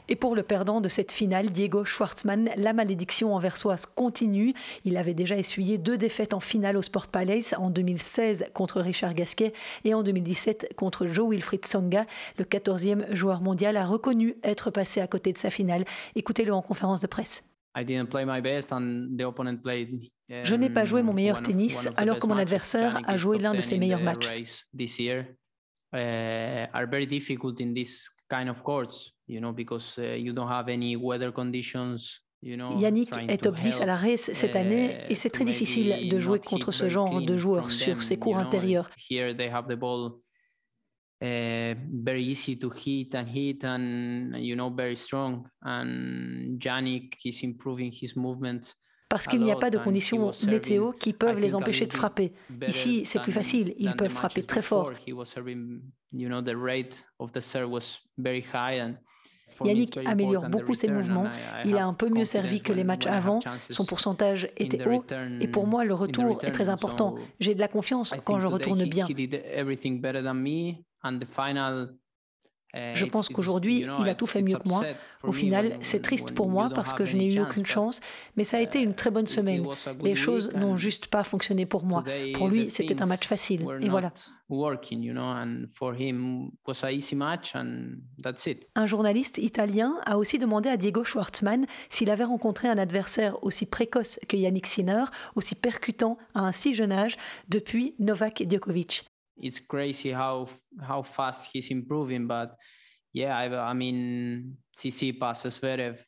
Et 0.08 0.16
pour 0.16 0.34
le 0.34 0.42
perdant 0.42 0.80
de 0.80 0.88
cette 0.88 1.12
finale, 1.12 1.50
Diego 1.50 1.84
Schwartzmann, 1.84 2.50
la 2.56 2.72
malédiction 2.72 3.34
anversoise 3.34 3.86
continue. 3.86 4.54
Il 4.84 4.96
avait 4.96 5.14
déjà 5.14 5.36
essuyé 5.36 5.78
deux 5.78 5.96
défaites 5.96 6.34
en 6.34 6.40
finale 6.40 6.76
au 6.76 6.82
Sport 6.82 7.06
Palace 7.08 7.54
en 7.58 7.70
2016 7.70 8.46
contre 8.52 8.80
Richard 8.80 9.14
Gasquet 9.14 9.52
et 9.84 9.94
en 9.94 10.02
2017 10.02 10.74
contre 10.76 11.06
Joe 11.06 11.30
Wilfried 11.30 11.66
Songa. 11.66 12.06
Le 12.38 12.44
14e 12.44 13.14
joueur 13.14 13.40
mondial 13.40 13.76
a 13.76 13.86
reconnu 13.86 14.36
être 14.42 14.70
passé 14.70 15.00
à 15.00 15.06
côté 15.06 15.32
de 15.32 15.38
sa 15.38 15.50
finale. 15.50 15.84
Écoutez-le 16.14 16.52
en 16.52 16.62
conférence 16.62 17.00
de 17.00 17.06
presse. 17.06 17.44
Je 20.28 20.54
n'ai 20.54 20.68
pas 20.68 20.84
joué 20.84 21.02
mon 21.02 21.12
meilleur 21.12 21.42
tennis 21.42 21.88
alors 21.96 22.18
que 22.18 22.26
mon 22.26 22.36
adversaire 22.36 23.00
a 23.06 23.16
joué 23.16 23.38
l'un 23.38 23.54
de 23.54 23.60
ses 23.60 23.78
meilleurs 23.78 24.02
matchs. 24.02 24.28
Yannick 32.42 33.10
est 33.28 33.42
top 33.42 33.56
10 33.60 33.80
à 33.80 33.86
la 33.86 33.96
race 33.96 34.32
cette 34.32 34.56
année 34.56 34.98
et 35.08 35.14
c'est 35.14 35.30
très 35.30 35.44
difficile 35.44 36.08
de 36.08 36.18
jouer 36.18 36.40
contre 36.40 36.72
ce 36.72 36.88
genre 36.88 37.20
de 37.22 37.36
joueurs 37.36 37.70
sur 37.70 38.02
ces 38.02 38.18
cours 38.18 38.38
intérieurs. 38.38 38.88
Uh, 41.24 41.76
very 42.02 42.24
easy 42.24 42.58
to 42.58 42.68
hit 42.68 43.14
and 43.14 43.26
hit 43.32 43.62
and 43.64 44.32
you 44.38 44.56
know 44.56 44.68
very 44.74 44.96
strong 44.96 45.46
and 45.62 46.58
Yannick 46.58 47.16
is 47.24 47.44
improving 47.44 47.92
his 47.92 48.16
movements 48.16 48.74
parce 49.12 49.26
qu'il 49.26 49.42
n'y 49.42 49.52
a 49.52 49.56
pas 49.56 49.68
de 49.68 49.76
conditions 49.76 50.32
météo 50.46 50.92
qui 50.92 51.12
peuvent 51.12 51.38
les 51.38 51.54
empêcher 51.54 51.84
de 51.84 51.92
frapper. 51.92 52.32
Ici, 52.66 53.04
c'est 53.04 53.20
plus 53.20 53.32
facile, 53.32 53.74
ils 53.78 53.94
peuvent 53.94 54.10
frapper 54.10 54.42
très 54.42 54.62
fort. 54.62 54.90
Yannick 59.64 59.98
améliore 60.06 60.48
beaucoup 60.48 60.74
ses 60.74 60.88
mouvements. 60.88 61.28
Il 61.66 61.76
a 61.76 61.84
un 61.84 61.92
peu 61.92 62.08
mieux 62.08 62.24
servi 62.24 62.62
que 62.62 62.72
les 62.72 62.84
matchs 62.84 63.06
avant. 63.06 63.40
Son 63.68 63.84
pourcentage 63.84 64.48
était 64.56 64.86
haut. 64.86 65.04
Et 65.40 65.46
pour 65.46 65.66
moi, 65.66 65.84
le 65.84 65.92
retour 65.92 66.42
est 66.42 66.50
très 66.50 66.70
important. 66.70 67.16
J'ai 67.38 67.54
de 67.54 67.60
la 67.60 67.68
confiance 67.68 68.14
quand 68.24 68.40
je 68.40 68.46
retourne 68.46 68.84
bien. 68.86 69.06
Euh, 72.74 72.94
je 72.94 73.04
pense 73.04 73.28
qu'aujourd'hui, 73.28 73.86
il 74.00 74.08
a 74.08 74.14
tout 74.14 74.26
fait 74.26 74.42
mieux 74.42 74.56
que 74.56 74.68
moi. 74.68 74.82
Au 75.22 75.32
final, 75.32 75.76
c'est 75.82 76.02
triste 76.02 76.32
pour 76.32 76.48
moi 76.48 76.70
parce 76.74 76.94
que 76.94 77.04
je 77.04 77.16
n'ai 77.16 77.32
eu 77.32 77.40
aucune 77.40 77.66
chance, 77.66 78.00
mais 78.36 78.44
ça 78.44 78.56
a 78.56 78.60
été 78.60 78.80
une 78.80 78.94
très 78.94 79.10
bonne 79.10 79.26
semaine. 79.26 79.66
Les 80.02 80.14
choses 80.14 80.52
n'ont 80.54 80.76
juste 80.76 81.08
pas 81.08 81.24
fonctionné 81.24 81.66
pour 81.66 81.84
moi. 81.84 82.04
Pour 82.34 82.48
lui, 82.48 82.70
c'était 82.70 83.00
un 83.02 83.06
match 83.06 83.26
facile. 83.26 83.66
Et 83.80 83.88
voilà. 83.88 84.12
Un 88.74 88.86
journaliste 88.86 89.38
italien 89.38 89.94
a 90.04 90.18
aussi 90.18 90.38
demandé 90.38 90.68
à 90.68 90.76
Diego 90.76 91.04
Schwartzmann 91.04 91.64
s'il 91.88 92.10
avait 92.10 92.24
rencontré 92.24 92.68
un 92.68 92.76
adversaire 92.76 93.42
aussi 93.42 93.64
précoce 93.64 94.20
que 94.28 94.36
Yannick 94.36 94.66
Sinner, 94.66 95.04
aussi 95.36 95.54
percutant 95.54 96.18
à 96.34 96.40
un 96.40 96.52
si 96.52 96.74
jeune 96.74 96.92
âge 96.92 97.16
depuis 97.48 97.94
Novak 97.98 98.44
Djokovic. 98.46 99.11
It's 99.36 99.60
crazy 99.60 100.12
how 100.12 100.48
how 100.80 101.02
fast 101.02 101.48
he's 101.52 101.70
improving. 101.70 102.26
But 102.26 102.56
yeah, 103.12 103.36
I, 103.36 103.70
I 103.70 103.74
mean, 103.74 104.56
CC 104.72 105.12
passes 105.12 105.48
Zverev 105.48 106.04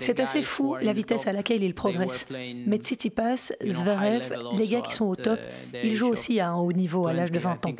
C'est 0.00 0.20
assez 0.20 0.42
fou 0.42 0.76
la 0.80 0.92
vitesse 0.92 1.26
à 1.26 1.32
laquelle 1.32 1.62
ils 1.62 1.74
progressent. 1.74 2.26
Mais 2.66 2.78
Tsitsipas, 2.78 3.52
Zverev, 3.64 4.34
les 4.56 4.66
gars 4.66 4.80
qui 4.80 4.92
sont 4.92 5.06
au 5.06 5.16
top, 5.16 5.38
ils 5.72 5.96
jouent 5.96 6.08
aussi 6.08 6.40
à 6.40 6.50
un 6.50 6.56
haut 6.56 6.72
niveau 6.72 7.06
à 7.06 7.12
l'âge 7.12 7.30
de 7.30 7.38
20 7.38 7.66
ans. 7.66 7.74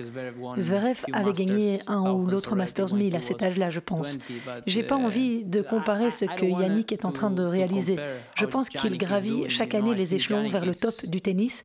Zverev 0.58 1.04
avait 1.12 1.32
gagné 1.32 1.80
un 1.86 2.10
ou 2.12 2.26
l'autre 2.26 2.54
Masters 2.56 2.94
1000 2.94 3.16
à 3.16 3.22
cet 3.22 3.42
âge-là, 3.42 3.70
je 3.70 3.80
pense. 3.80 4.18
J'ai 4.66 4.82
pas 4.82 4.96
envie 4.96 5.44
de 5.44 5.62
comparer 5.62 6.10
ce 6.10 6.24
que 6.24 6.46
Yannick 6.46 6.92
est 6.92 7.04
en 7.04 7.12
train 7.12 7.30
de 7.30 7.42
réaliser. 7.42 7.96
Je 8.36 8.46
pense 8.46 8.68
qu'il 8.68 8.96
gravit 8.98 9.48
chaque 9.48 9.74
année 9.74 9.94
les 9.94 10.14
échelons 10.14 10.48
vers 10.48 10.64
le 10.64 10.74
top 10.74 11.04
du 11.06 11.20
tennis. 11.20 11.64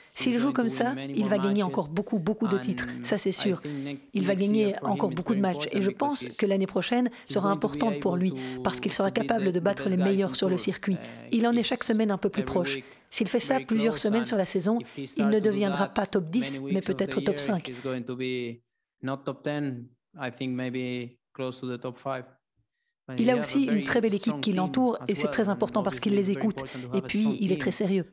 s'il 0.13 0.37
joue 0.37 0.51
comme 0.51 0.69
ça, 0.69 0.93
il 1.13 1.27
va 1.27 1.37
gagner 1.37 1.63
encore 1.63 1.87
beaucoup, 1.87 2.19
beaucoup 2.19 2.47
de 2.47 2.57
titres, 2.57 2.87
ça 3.03 3.17
c'est 3.17 3.31
sûr. 3.31 3.61
Il 4.13 4.25
va 4.25 4.35
gagner 4.35 4.73
encore 4.81 5.09
beaucoup 5.09 5.35
de 5.35 5.39
matchs 5.39 5.67
et 5.71 5.81
je 5.81 5.89
pense 5.89 6.25
que 6.25 6.45
l'année 6.45 6.67
prochaine 6.67 7.09
sera 7.27 7.49
importante 7.49 7.99
pour 7.99 8.17
lui 8.17 8.33
parce 8.63 8.79
qu'il 8.79 8.91
sera 8.91 9.11
capable 9.11 9.51
de 9.51 9.59
battre 9.59 9.89
les 9.89 9.97
meilleurs 9.97 10.35
sur 10.35 10.49
le 10.49 10.57
circuit. 10.57 10.97
Il 11.31 11.47
en 11.47 11.53
est 11.53 11.63
chaque 11.63 11.83
semaine 11.83 12.11
un 12.11 12.17
peu 12.17 12.29
plus 12.29 12.43
proche. 12.43 12.79
S'il 13.09 13.27
fait 13.27 13.39
ça 13.39 13.59
plusieurs 13.59 13.97
semaines 13.97 14.25
sur 14.25 14.37
la 14.37 14.45
saison, 14.45 14.79
il 15.17 15.27
ne 15.27 15.39
deviendra 15.39 15.87
pas 15.87 16.05
top 16.05 16.29
10, 16.29 16.61
mais 16.61 16.81
peut-être 16.81 17.21
top 17.21 17.39
5. 17.39 17.71
Il 23.17 23.29
a 23.29 23.37
aussi 23.37 23.65
une 23.65 23.83
très 23.83 24.01
belle 24.01 24.13
équipe 24.13 24.41
qui 24.41 24.53
l'entoure 24.53 24.97
et 25.07 25.15
c'est 25.15 25.27
très 25.29 25.49
important 25.49 25.83
parce 25.83 25.99
qu'il 25.99 26.15
les 26.15 26.31
écoute. 26.31 26.63
Et 26.93 27.01
puis, 27.01 27.37
il 27.39 27.51
est 27.51 27.59
très 27.59 27.71
sérieux. 27.71 28.05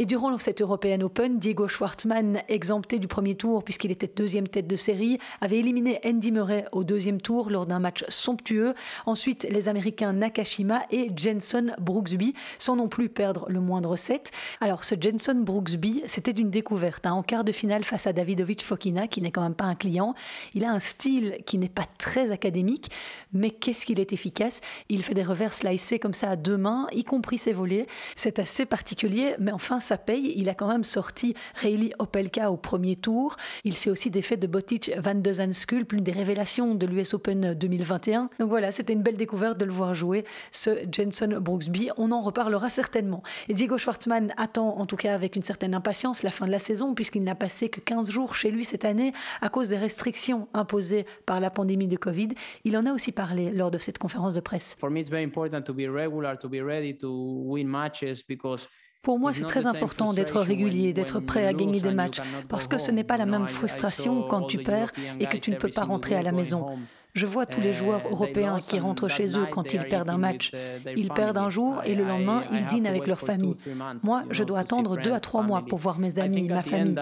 Et 0.00 0.06
durant 0.06 0.38
cette 0.38 0.62
European 0.62 1.02
Open, 1.02 1.38
Diego 1.38 1.68
Schwartzmann, 1.68 2.40
exempté 2.48 2.98
du 2.98 3.06
premier 3.06 3.34
tour 3.34 3.62
puisqu'il 3.62 3.90
était 3.90 4.08
deuxième 4.08 4.48
tête 4.48 4.66
de 4.66 4.76
série, 4.76 5.18
avait 5.42 5.58
éliminé 5.58 6.00
Andy 6.06 6.32
Murray 6.32 6.64
au 6.72 6.84
deuxième 6.84 7.20
tour 7.20 7.50
lors 7.50 7.66
d'un 7.66 7.80
match 7.80 8.06
somptueux. 8.08 8.72
Ensuite, 9.04 9.46
les 9.50 9.68
Américains 9.68 10.14
Nakashima 10.14 10.84
et 10.90 11.10
Jenson 11.14 11.72
Brooksby, 11.78 12.32
sans 12.58 12.76
non 12.76 12.88
plus 12.88 13.10
perdre 13.10 13.44
le 13.50 13.60
moindre 13.60 13.96
set. 13.96 14.30
Alors, 14.62 14.84
ce 14.84 14.94
Jenson 14.98 15.34
Brooksby, 15.34 16.02
c'était 16.06 16.30
une 16.30 16.48
découverte. 16.48 17.04
Hein. 17.04 17.12
en 17.12 17.22
quart 17.22 17.44
de 17.44 17.52
finale 17.52 17.84
face 17.84 18.06
à 18.06 18.14
Davidovic 18.14 18.64
Fokina, 18.64 19.06
qui 19.06 19.20
n'est 19.20 19.30
quand 19.30 19.42
même 19.42 19.54
pas 19.54 19.66
un 19.66 19.74
client. 19.74 20.14
Il 20.54 20.64
a 20.64 20.70
un 20.70 20.80
style 20.80 21.40
qui 21.44 21.58
n'est 21.58 21.68
pas 21.68 21.84
très 21.98 22.30
académique, 22.30 22.90
mais 23.34 23.50
qu'est-ce 23.50 23.84
qu'il 23.84 24.00
est 24.00 24.14
efficace? 24.14 24.62
Il 24.88 25.02
fait 25.02 25.12
des 25.12 25.24
revers 25.24 25.52
slicés 25.52 25.98
comme 25.98 26.14
ça 26.14 26.30
à 26.30 26.36
deux 26.36 26.56
mains, 26.56 26.86
y 26.92 27.04
compris 27.04 27.36
ses 27.36 27.52
volets. 27.52 27.86
C'est 28.16 28.38
assez 28.38 28.64
particulier, 28.64 29.34
mais 29.38 29.52
enfin, 29.52 29.78
ça 29.90 29.98
paye. 29.98 30.32
Il 30.36 30.48
a 30.48 30.54
quand 30.54 30.68
même 30.68 30.84
sorti 30.84 31.34
Reilly 31.56 31.92
Opelka 31.98 32.52
au 32.52 32.56
premier 32.56 32.94
tour. 32.94 33.36
Il 33.64 33.74
s'est 33.74 33.90
aussi 33.90 34.08
défait 34.08 34.36
de 34.36 34.46
Botic 34.46 34.92
van 34.96 35.16
de 35.16 35.32
Zandschulp, 35.32 35.90
l'une 35.90 36.04
des 36.04 36.12
révélations 36.12 36.76
de 36.76 36.86
l'US 36.86 37.12
Open 37.14 37.54
2021. 37.54 38.30
Donc 38.38 38.48
voilà, 38.48 38.70
c'était 38.70 38.92
une 38.92 39.02
belle 39.02 39.16
découverte 39.16 39.58
de 39.58 39.64
le 39.64 39.72
voir 39.72 39.96
jouer, 39.96 40.24
ce 40.52 40.70
Jenson 40.92 41.40
Brooksby. 41.40 41.90
On 41.96 42.12
en 42.12 42.20
reparlera 42.20 42.70
certainement. 42.70 43.24
Et 43.48 43.54
Diego 43.54 43.78
Schwartzmann 43.78 44.32
attend 44.36 44.78
en 44.78 44.86
tout 44.86 44.94
cas 44.94 45.12
avec 45.12 45.34
une 45.34 45.42
certaine 45.42 45.74
impatience 45.74 46.22
la 46.22 46.30
fin 46.30 46.46
de 46.46 46.52
la 46.52 46.60
saison, 46.60 46.94
puisqu'il 46.94 47.24
n'a 47.24 47.34
passé 47.34 47.68
que 47.68 47.80
15 47.80 48.12
jours 48.12 48.36
chez 48.36 48.52
lui 48.52 48.64
cette 48.64 48.84
année 48.84 49.12
à 49.40 49.48
cause 49.48 49.70
des 49.70 49.78
restrictions 49.78 50.46
imposées 50.54 51.04
par 51.26 51.40
la 51.40 51.50
pandémie 51.50 51.88
de 51.88 51.96
Covid. 51.96 52.28
Il 52.62 52.76
en 52.76 52.86
a 52.86 52.92
aussi 52.92 53.10
parlé 53.10 53.50
lors 53.50 53.72
de 53.72 53.78
cette 53.78 53.98
conférence 53.98 54.34
de 54.34 54.40
presse. 54.40 54.76
For 54.78 54.88
me, 54.88 55.00
it's 55.00 55.10
very 55.10 55.24
important 55.24 55.62
to 55.62 55.74
be 55.74 55.88
regular, 55.92 56.38
to 56.38 56.48
be 56.48 56.62
ready 56.62 56.96
to 56.98 57.10
win 57.44 57.66
matches 57.66 58.22
because 58.24 58.68
pour 59.02 59.18
moi, 59.18 59.32
c'est 59.32 59.44
très 59.44 59.66
important 59.66 60.12
d'être 60.12 60.40
régulier, 60.40 60.92
d'être 60.92 61.20
prêt 61.20 61.46
à 61.46 61.52
gagner 61.52 61.80
des 61.80 61.92
matchs, 61.92 62.20
parce 62.48 62.66
que 62.66 62.78
ce 62.78 62.90
n'est 62.90 63.04
pas 63.04 63.16
la 63.16 63.26
même 63.26 63.48
frustration 63.48 64.22
quand 64.22 64.42
tu 64.42 64.58
perds 64.58 64.92
et 65.18 65.26
que 65.26 65.36
tu 65.36 65.50
ne 65.50 65.56
peux 65.56 65.70
pas 65.70 65.84
rentrer 65.84 66.16
à 66.16 66.22
la 66.22 66.32
maison. 66.32 66.78
Je 67.14 67.26
vois 67.26 67.46
tous 67.46 67.60
les 67.60 67.72
joueurs 67.72 68.06
uh, 68.06 68.12
européens 68.12 68.58
qui 68.60 68.78
rentrent 68.78 69.08
chez 69.08 69.36
eux 69.36 69.46
quand 69.50 69.72
ils 69.72 69.82
perdent 69.84 70.10
un 70.10 70.18
match. 70.18 70.52
Uh, 70.52 70.92
ils 70.96 71.08
perdent 71.08 71.38
un 71.38 71.50
jour 71.50 71.82
et 71.84 71.94
le 71.94 72.04
lendemain, 72.04 72.44
ils 72.52 72.66
dînent 72.66 72.86
avec 72.86 73.06
leur 73.06 73.20
famille. 73.20 73.56
Moi, 74.04 74.22
je 74.30 74.44
dois 74.44 74.60
attendre 74.60 74.96
deux 74.96 75.12
à 75.12 75.20
trois 75.20 75.42
mois 75.42 75.62
pour 75.62 75.78
voir 75.78 75.98
mes 75.98 76.18
amis, 76.18 76.48
ma 76.48 76.62
famille. 76.62 76.94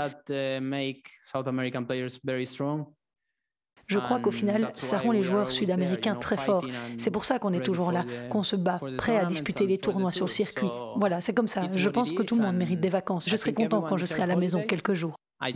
Je 3.88 3.98
crois 3.98 4.20
qu'au 4.20 4.30
final, 4.30 4.70
ça 4.74 4.98
rend 4.98 5.12
les 5.12 5.22
joueurs 5.22 5.50
sud-américains 5.50 6.14
très 6.14 6.36
forts. 6.36 6.66
C'est 6.98 7.10
pour 7.10 7.24
ça 7.24 7.38
qu'on 7.38 7.54
est 7.54 7.64
toujours 7.64 7.90
là, 7.90 8.04
qu'on 8.30 8.42
se 8.42 8.54
bat, 8.54 8.80
prêt 8.98 9.16
à 9.16 9.24
disputer 9.24 9.66
les 9.66 9.78
tournois 9.78 10.12
sur 10.12 10.26
le 10.26 10.30
circuit. 10.30 10.68
Voilà, 10.96 11.20
c'est 11.20 11.32
comme 11.32 11.48
ça. 11.48 11.62
Je 11.74 11.88
pense 11.88 12.12
que 12.12 12.22
tout 12.22 12.36
le 12.36 12.42
monde 12.42 12.56
mérite 12.56 12.80
des 12.80 12.90
vacances. 12.90 13.28
Je 13.28 13.36
serai 13.36 13.54
content 13.54 13.82
quand 13.82 13.96
je 13.96 14.04
serai 14.04 14.22
à 14.22 14.26
la 14.26 14.36
maison 14.36 14.62
quelques 14.62 14.94
jours. 14.94 15.14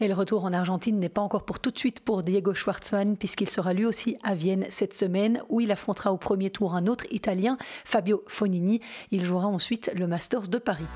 Et 0.00 0.08
le 0.08 0.14
retour 0.14 0.44
en 0.44 0.52
Argentine 0.52 0.98
n'est 0.98 1.08
pas 1.08 1.20
encore 1.20 1.44
pour 1.44 1.60
tout 1.60 1.70
de 1.70 1.78
suite 1.78 2.00
pour 2.00 2.24
Diego 2.24 2.54
Schwartzmann, 2.54 3.16
puisqu'il 3.16 3.48
sera 3.48 3.72
lui 3.72 3.84
aussi 3.84 4.16
à 4.24 4.34
Vienne 4.34 4.66
cette 4.68 4.94
semaine, 4.94 5.42
où 5.48 5.60
il 5.60 5.70
affrontera 5.70 6.12
au 6.12 6.16
premier 6.16 6.50
tour 6.50 6.74
un 6.74 6.88
autre 6.88 7.04
Italien, 7.12 7.56
Fabio 7.84 8.24
Fonini. 8.26 8.80
Il 9.12 9.24
jouera 9.24 9.46
ensuite 9.46 9.92
le 9.94 10.08
Masters 10.08 10.48
de 10.48 10.58
Paris. 10.58 10.86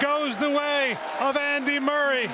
Goes 0.00 0.38
the 0.38 0.50
way 0.50 0.96
of 1.20 1.36
Andy 1.36 1.78
Murray. 1.78 2.30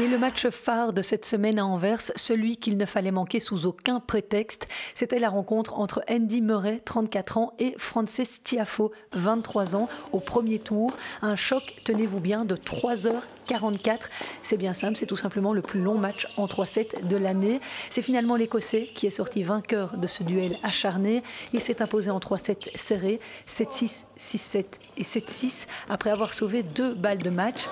Et 0.00 0.06
le 0.06 0.16
match 0.16 0.48
phare 0.50 0.92
de 0.92 1.02
cette 1.02 1.24
semaine 1.24 1.58
à 1.58 1.66
Anvers, 1.66 2.12
celui 2.14 2.56
qu'il 2.56 2.76
ne 2.76 2.86
fallait 2.86 3.10
manquer 3.10 3.40
sous 3.40 3.66
aucun 3.66 3.98
prétexte, 3.98 4.68
c'était 4.94 5.18
la 5.18 5.28
rencontre 5.28 5.80
entre 5.80 6.04
Andy 6.08 6.40
Murray, 6.40 6.80
34 6.84 7.38
ans, 7.38 7.52
et 7.58 7.74
Frances 7.78 8.40
Tiafo, 8.44 8.92
23 9.14 9.74
ans, 9.74 9.88
au 10.12 10.20
premier 10.20 10.60
tour. 10.60 10.92
Un 11.20 11.34
choc, 11.34 11.80
tenez-vous 11.82 12.20
bien, 12.20 12.44
de 12.44 12.54
3h44. 12.54 14.02
C'est 14.44 14.56
bien 14.56 14.72
simple, 14.72 14.96
c'est 14.96 15.06
tout 15.06 15.16
simplement 15.16 15.52
le 15.52 15.62
plus 15.62 15.80
long 15.80 15.98
match 15.98 16.28
en 16.36 16.46
3-7 16.46 17.08
de 17.08 17.16
l'année. 17.16 17.60
C'est 17.90 18.02
finalement 18.02 18.36
l'Écossais 18.36 18.88
qui 18.94 19.08
est 19.08 19.10
sorti 19.10 19.42
vainqueur 19.42 19.96
de 19.96 20.06
ce 20.06 20.22
duel 20.22 20.58
acharné. 20.62 21.24
Il 21.52 21.60
s'est 21.60 21.82
imposé 21.82 22.12
en 22.12 22.20
3-7 22.20 22.68
serrés, 22.76 23.18
7-6, 23.48 24.04
6-7 24.16 24.64
et 24.96 25.02
7-6, 25.02 25.66
après 25.88 26.10
avoir 26.10 26.34
sauvé 26.34 26.62
deux 26.62 26.94
balles 26.94 27.18
de 27.18 27.30
match. 27.30 27.64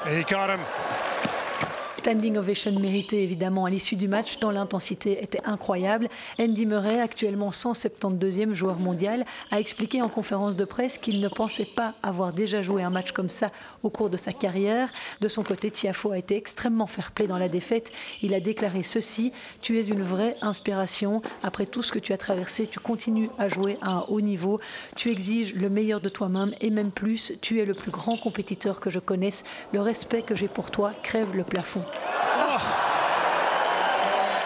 Standing 2.06 2.36
ovation 2.36 2.70
mérité 2.78 3.24
évidemment 3.24 3.64
à 3.64 3.70
l'issue 3.70 3.96
du 3.96 4.06
match, 4.06 4.38
dont 4.38 4.50
l'intensité 4.50 5.24
était 5.24 5.40
incroyable. 5.44 6.08
Andy 6.38 6.64
Murray, 6.64 7.00
actuellement 7.00 7.50
172e 7.50 8.54
joueur 8.54 8.78
mondial, 8.78 9.26
a 9.50 9.58
expliqué 9.58 10.00
en 10.00 10.08
conférence 10.08 10.54
de 10.54 10.64
presse 10.64 10.98
qu'il 10.98 11.20
ne 11.20 11.26
pensait 11.26 11.64
pas 11.64 11.94
avoir 12.04 12.32
déjà 12.32 12.62
joué 12.62 12.84
un 12.84 12.90
match 12.90 13.10
comme 13.10 13.28
ça 13.28 13.50
au 13.82 13.90
cours 13.90 14.08
de 14.08 14.16
sa 14.16 14.32
carrière. 14.32 14.88
De 15.20 15.26
son 15.26 15.42
côté, 15.42 15.72
Tiafo 15.72 16.12
a 16.12 16.18
été 16.18 16.36
extrêmement 16.36 16.86
fair-play 16.86 17.26
dans 17.26 17.38
la 17.38 17.48
défaite. 17.48 17.90
Il 18.22 18.34
a 18.34 18.38
déclaré 18.38 18.84
ceci 18.84 19.32
Tu 19.60 19.76
es 19.80 19.86
une 19.88 20.04
vraie 20.04 20.36
inspiration. 20.42 21.22
Après 21.42 21.66
tout 21.66 21.82
ce 21.82 21.90
que 21.90 21.98
tu 21.98 22.12
as 22.12 22.18
traversé, 22.18 22.68
tu 22.68 22.78
continues 22.78 23.30
à 23.36 23.48
jouer 23.48 23.78
à 23.82 23.90
un 23.90 24.04
haut 24.06 24.20
niveau. 24.20 24.60
Tu 24.94 25.10
exiges 25.10 25.54
le 25.54 25.70
meilleur 25.70 26.00
de 26.00 26.08
toi-même 26.08 26.54
et 26.60 26.70
même 26.70 26.92
plus. 26.92 27.32
Tu 27.40 27.58
es 27.58 27.64
le 27.64 27.74
plus 27.74 27.90
grand 27.90 28.16
compétiteur 28.16 28.78
que 28.78 28.90
je 28.90 29.00
connaisse. 29.00 29.42
Le 29.72 29.80
respect 29.80 30.22
que 30.22 30.36
j'ai 30.36 30.46
pour 30.46 30.70
toi 30.70 30.92
crève 31.02 31.34
le 31.34 31.42
plafond. 31.42 31.82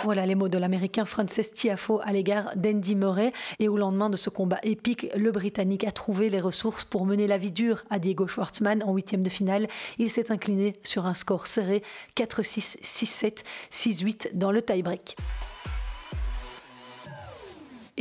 Voilà 0.03 0.25
les 0.25 0.35
mots 0.35 0.49
de 0.49 0.57
l'américain 0.57 1.05
Frances 1.05 1.53
Tiafo 1.53 2.01
à 2.03 2.13
l'égard 2.13 2.53
d'Andy 2.57 2.95
Murray. 2.95 3.33
Et 3.59 3.69
au 3.69 3.77
lendemain 3.77 4.09
de 4.09 4.17
ce 4.17 4.31
combat 4.31 4.59
épique, 4.63 5.09
le 5.15 5.31
Britannique 5.31 5.85
a 5.85 5.93
trouvé 5.93 6.31
les 6.31 6.41
ressources 6.41 6.85
pour 6.85 7.05
mener 7.05 7.27
la 7.27 7.37
vie 7.37 7.51
dure 7.51 7.85
à 7.91 7.99
Diego 7.99 8.27
Schwartzmann 8.27 8.83
en 8.83 8.95
huitième 8.95 9.23
de 9.23 9.29
finale. 9.29 9.69
Il 9.99 10.11
s'est 10.11 10.33
incliné 10.33 10.75
sur 10.85 11.05
un 11.05 11.15
score 11.15 11.47
serré 11.47 11.83
4-6, 12.17 12.81
6-7, 12.83 13.45
6-8 13.71 14.31
dans 14.33 14.53
le 14.53 14.63
tie-break. 14.63 15.17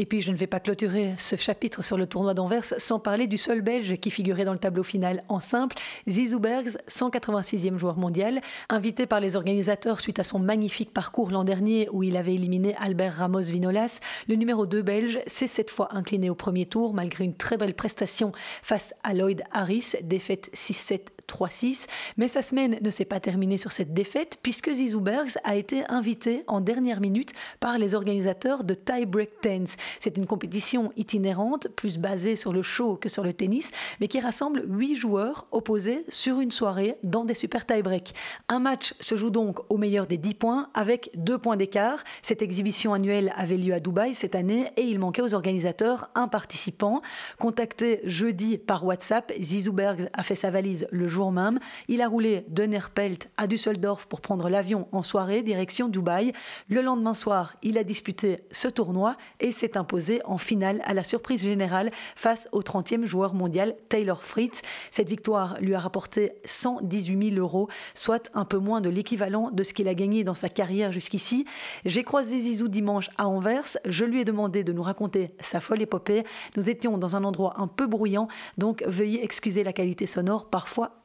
Et 0.01 0.05
puis 0.05 0.21
je 0.21 0.31
ne 0.31 0.37
vais 0.37 0.47
pas 0.47 0.61
clôturer 0.61 1.13
ce 1.17 1.35
chapitre 1.35 1.83
sur 1.83 1.97
le 1.97 2.07
tournoi 2.07 2.33
d'Anvers 2.33 2.63
sans 2.63 2.99
parler 2.99 3.27
du 3.27 3.37
seul 3.37 3.59
Belge 3.59 3.97
qui 3.97 4.11
figurait 4.11 4.45
dans 4.45 4.53
le 4.53 4.57
tableau 4.57 4.81
final 4.81 5.21
en 5.27 5.41
simple, 5.41 5.75
Zizou 6.07 6.39
Bergs, 6.39 6.77
186e 6.87 7.75
joueur 7.75 7.97
mondial, 7.97 8.39
invité 8.69 9.05
par 9.07 9.19
les 9.19 9.35
organisateurs 9.35 9.99
suite 9.99 10.19
à 10.19 10.23
son 10.23 10.39
magnifique 10.39 10.93
parcours 10.93 11.31
l'an 11.31 11.43
dernier 11.43 11.89
où 11.91 12.01
il 12.01 12.15
avait 12.15 12.35
éliminé 12.35 12.77
Albert 12.79 13.15
Ramos 13.15 13.41
Vinolas. 13.41 13.99
Le 14.29 14.35
numéro 14.35 14.65
2 14.65 14.81
belge 14.81 15.19
s'est 15.27 15.47
cette 15.47 15.69
fois 15.69 15.89
incliné 15.93 16.29
au 16.29 16.35
premier 16.35 16.65
tour 16.65 16.93
malgré 16.93 17.25
une 17.25 17.35
très 17.35 17.57
belle 17.57 17.73
prestation 17.73 18.31
face 18.63 18.93
à 19.03 19.13
Lloyd 19.13 19.43
Harris, 19.51 19.95
défaite 20.01 20.49
6-7 20.53 21.07
3-6. 21.29 21.87
Mais 22.17 22.27
sa 22.27 22.41
semaine 22.41 22.77
ne 22.81 22.89
s'est 22.89 23.05
pas 23.05 23.19
terminée 23.19 23.57
sur 23.57 23.71
cette 23.71 23.93
défaite 23.93 24.39
puisque 24.41 24.71
Zizou 24.71 24.99
Bergs 24.99 25.37
a 25.43 25.55
été 25.55 25.83
invité 25.89 26.43
en 26.47 26.61
dernière 26.61 26.99
minute 26.99 27.33
par 27.59 27.77
les 27.77 27.93
organisateurs 27.93 28.63
de 28.63 28.73
Tie 28.73 29.05
Break 29.05 29.41
Tennis. 29.41 29.75
C'est 29.99 30.17
une 30.17 30.25
compétition 30.25 30.91
itinérante, 30.97 31.67
plus 31.69 31.97
basée 31.97 32.35
sur 32.35 32.53
le 32.53 32.61
show 32.61 32.95
que 32.95 33.09
sur 33.09 33.23
le 33.23 33.33
tennis, 33.33 33.71
mais 33.99 34.07
qui 34.07 34.19
rassemble 34.19 34.63
huit 34.67 34.95
joueurs 34.95 35.47
opposés 35.51 36.05
sur 36.09 36.39
une 36.39 36.51
soirée 36.51 36.97
dans 37.03 37.25
des 37.25 37.33
super 37.33 37.65
tie 37.65 37.81
break. 37.81 38.13
Un 38.47 38.59
match 38.59 38.93
se 38.99 39.15
joue 39.15 39.29
donc 39.29 39.59
au 39.69 39.77
meilleur 39.77 40.07
des 40.07 40.17
10 40.17 40.33
points 40.35 40.69
avec 40.73 41.11
deux 41.15 41.37
points 41.37 41.57
d'écart. 41.57 42.03
Cette 42.21 42.41
exhibition 42.41 42.93
annuelle 42.93 43.33
avait 43.35 43.57
lieu 43.57 43.73
à 43.73 43.79
Dubaï 43.79 44.15
cette 44.15 44.35
année 44.35 44.71
et 44.77 44.83
il 44.83 44.99
manquait 44.99 45.21
aux 45.21 45.33
organisateurs 45.33 46.09
un 46.15 46.27
participant. 46.27 47.01
Contacté 47.37 48.01
jeudi 48.05 48.57
par 48.57 48.85
WhatsApp, 48.85 49.31
Zizou 49.39 49.73
Bergs 49.73 50.09
a 50.13 50.23
fait 50.23 50.35
sa 50.35 50.49
valise 50.49 50.87
le 50.91 51.07
jour 51.07 51.18
même. 51.29 51.59
Il 51.87 52.01
a 52.01 52.07
roulé 52.07 52.45
de 52.47 52.63
Nerpelt 52.63 53.29
à 53.37 53.47
Düsseldorf 53.47 54.05
pour 54.07 54.21
prendre 54.21 54.49
l'avion 54.49 54.87
en 54.91 55.03
soirée 55.03 55.41
direction 55.41 55.89
Dubaï. 55.89 56.31
Le 56.69 56.81
lendemain 56.81 57.13
soir, 57.13 57.55
il 57.61 57.77
a 57.77 57.83
disputé 57.83 58.39
ce 58.51 58.67
tournoi 58.67 59.17
et 59.39 59.51
s'est 59.51 59.77
imposé 59.77 60.21
en 60.25 60.37
finale 60.37 60.81
à 60.85 60.93
la 60.93 61.03
surprise 61.03 61.43
générale 61.43 61.91
face 62.15 62.47
au 62.51 62.61
30e 62.61 63.05
joueur 63.05 63.33
mondial 63.33 63.75
Taylor 63.89 64.23
Fritz. 64.23 64.61
Cette 64.91 65.09
victoire 65.09 65.57
lui 65.59 65.75
a 65.75 65.79
rapporté 65.79 66.31
118 66.45 67.31
000 67.31 67.41
euros, 67.41 67.67
soit 67.93 68.29
un 68.33 68.45
peu 68.45 68.57
moins 68.57 68.81
de 68.81 68.89
l'équivalent 68.89 69.51
de 69.51 69.63
ce 69.63 69.73
qu'il 69.73 69.87
a 69.87 69.93
gagné 69.93 70.23
dans 70.23 70.33
sa 70.33 70.49
carrière 70.49 70.91
jusqu'ici. 70.91 71.45
J'ai 71.85 72.03
croisé 72.03 72.39
Zizou 72.39 72.69
dimanche 72.69 73.09
à 73.17 73.27
Anvers. 73.27 73.77
Je 73.85 74.05
lui 74.05 74.21
ai 74.21 74.25
demandé 74.25 74.63
de 74.63 74.71
nous 74.71 74.83
raconter 74.83 75.31
sa 75.41 75.59
folle 75.59 75.81
épopée. 75.81 76.23
Nous 76.55 76.69
étions 76.69 76.97
dans 76.97 77.15
un 77.15 77.23
endroit 77.23 77.55
un 77.57 77.67
peu 77.67 77.87
bruyant, 77.87 78.27
donc 78.57 78.83
veuillez 78.85 79.23
excuser 79.23 79.63
la 79.63 79.73
qualité 79.73 80.05
sonore 80.05 80.49
parfois 80.49 81.01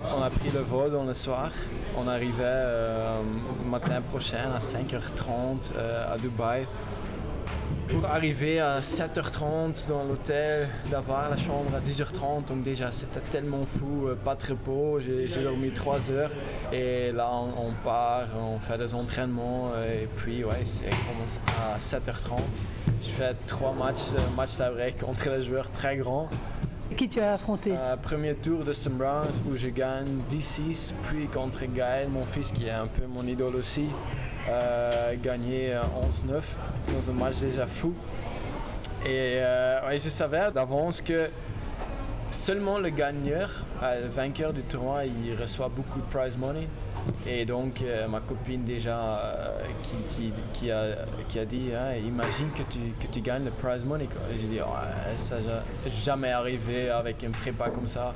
On 0.00 0.22
a 0.22 0.30
pris 0.30 0.50
le 0.50 0.60
vol 0.60 0.92
dans 0.92 1.02
le 1.02 1.12
soir. 1.12 1.50
On 1.96 2.06
arrivait 2.06 2.44
euh, 2.44 3.20
matin 3.64 4.00
prochain 4.00 4.52
à 4.54 4.60
5h30 4.60 5.72
euh, 5.76 6.14
à 6.14 6.16
Dubaï 6.16 6.68
pour 7.88 8.04
arriver 8.04 8.60
à 8.60 8.80
7h30 8.80 9.88
dans 9.88 10.04
l'hôtel, 10.04 10.68
d'avoir 10.88 11.28
la 11.30 11.36
chambre 11.36 11.74
à 11.74 11.80
10h30. 11.80 12.44
Donc 12.46 12.62
déjà 12.62 12.92
c'était 12.92 13.18
tellement 13.18 13.66
fou, 13.66 14.06
euh, 14.06 14.14
pas 14.14 14.36
très 14.36 14.54
beau. 14.54 15.00
J'ai 15.00 15.42
dormi 15.42 15.70
3 15.70 16.12
heures 16.12 16.30
et 16.72 17.10
là 17.10 17.28
on, 17.32 17.72
part, 17.82 18.28
on 18.40 18.60
fait 18.60 18.78
des 18.78 18.94
entraînements 18.94 19.72
et 19.82 20.06
puis 20.06 20.44
ouais, 20.44 20.64
c'est 20.64 20.90
commence 20.90 21.40
à 21.74 21.78
7h30. 21.78 22.38
Je 23.02 23.08
fais 23.08 23.34
trois 23.46 23.72
matchs, 23.72 24.12
match 24.36 24.58
d'après 24.58 24.92
contre 24.92 25.28
les 25.30 25.42
joueurs 25.42 25.72
très 25.72 25.96
grands. 25.96 26.28
Qui 26.96 27.08
tu 27.08 27.20
as 27.20 27.34
affronté 27.34 27.72
euh, 27.76 27.96
Premier 27.96 28.34
tour 28.34 28.64
de 28.64 28.72
St. 28.72 28.90
où 29.48 29.56
je 29.56 29.68
gagne 29.68 30.20
10-6, 30.30 30.94
puis 31.04 31.26
contre 31.26 31.64
Gaël, 31.66 32.08
mon 32.08 32.24
fils 32.24 32.50
qui 32.50 32.66
est 32.66 32.70
un 32.70 32.86
peu 32.86 33.06
mon 33.06 33.26
idole 33.26 33.56
aussi, 33.56 33.86
euh, 34.48 35.14
gagné 35.22 35.74
11-9 36.26 36.42
dans 36.94 37.10
un 37.10 37.12
match 37.12 37.36
déjà 37.36 37.66
fou. 37.66 37.94
Et 39.04 39.36
euh, 39.38 39.98
je 39.98 40.08
savais 40.08 40.50
d'avance 40.50 41.00
que 41.00 41.30
seulement 42.30 42.78
le 42.78 42.90
gagneur, 42.90 43.64
euh, 43.82 44.02
le 44.02 44.08
vainqueur 44.08 44.52
du 44.52 44.62
tournoi, 44.62 45.04
il 45.04 45.34
reçoit 45.40 45.68
beaucoup 45.68 46.00
de 46.00 46.06
prize 46.06 46.36
money. 46.36 46.68
Et 47.26 47.44
donc, 47.44 47.82
euh, 47.82 48.08
ma 48.08 48.20
copine 48.20 48.64
déjà 48.64 48.98
euh, 48.98 49.60
qui, 50.54 50.70
a, 50.70 50.86
qui 51.28 51.38
a 51.38 51.44
dit 51.44 51.70
hein, 51.74 51.94
Imagine 51.96 52.50
que 52.50 52.62
tu, 52.62 52.78
que 53.00 53.06
tu 53.06 53.20
gagnes 53.20 53.44
le 53.44 53.50
prize 53.50 53.84
money. 53.84 54.08
J'ai 54.34 54.46
dit 54.46 54.60
Ça 55.16 55.36
n'a 55.36 55.62
jamais 55.90 56.30
arrivé 56.30 56.88
avec 56.88 57.22
un 57.24 57.30
prépa 57.30 57.70
comme 57.70 57.86
ça. 57.86 58.14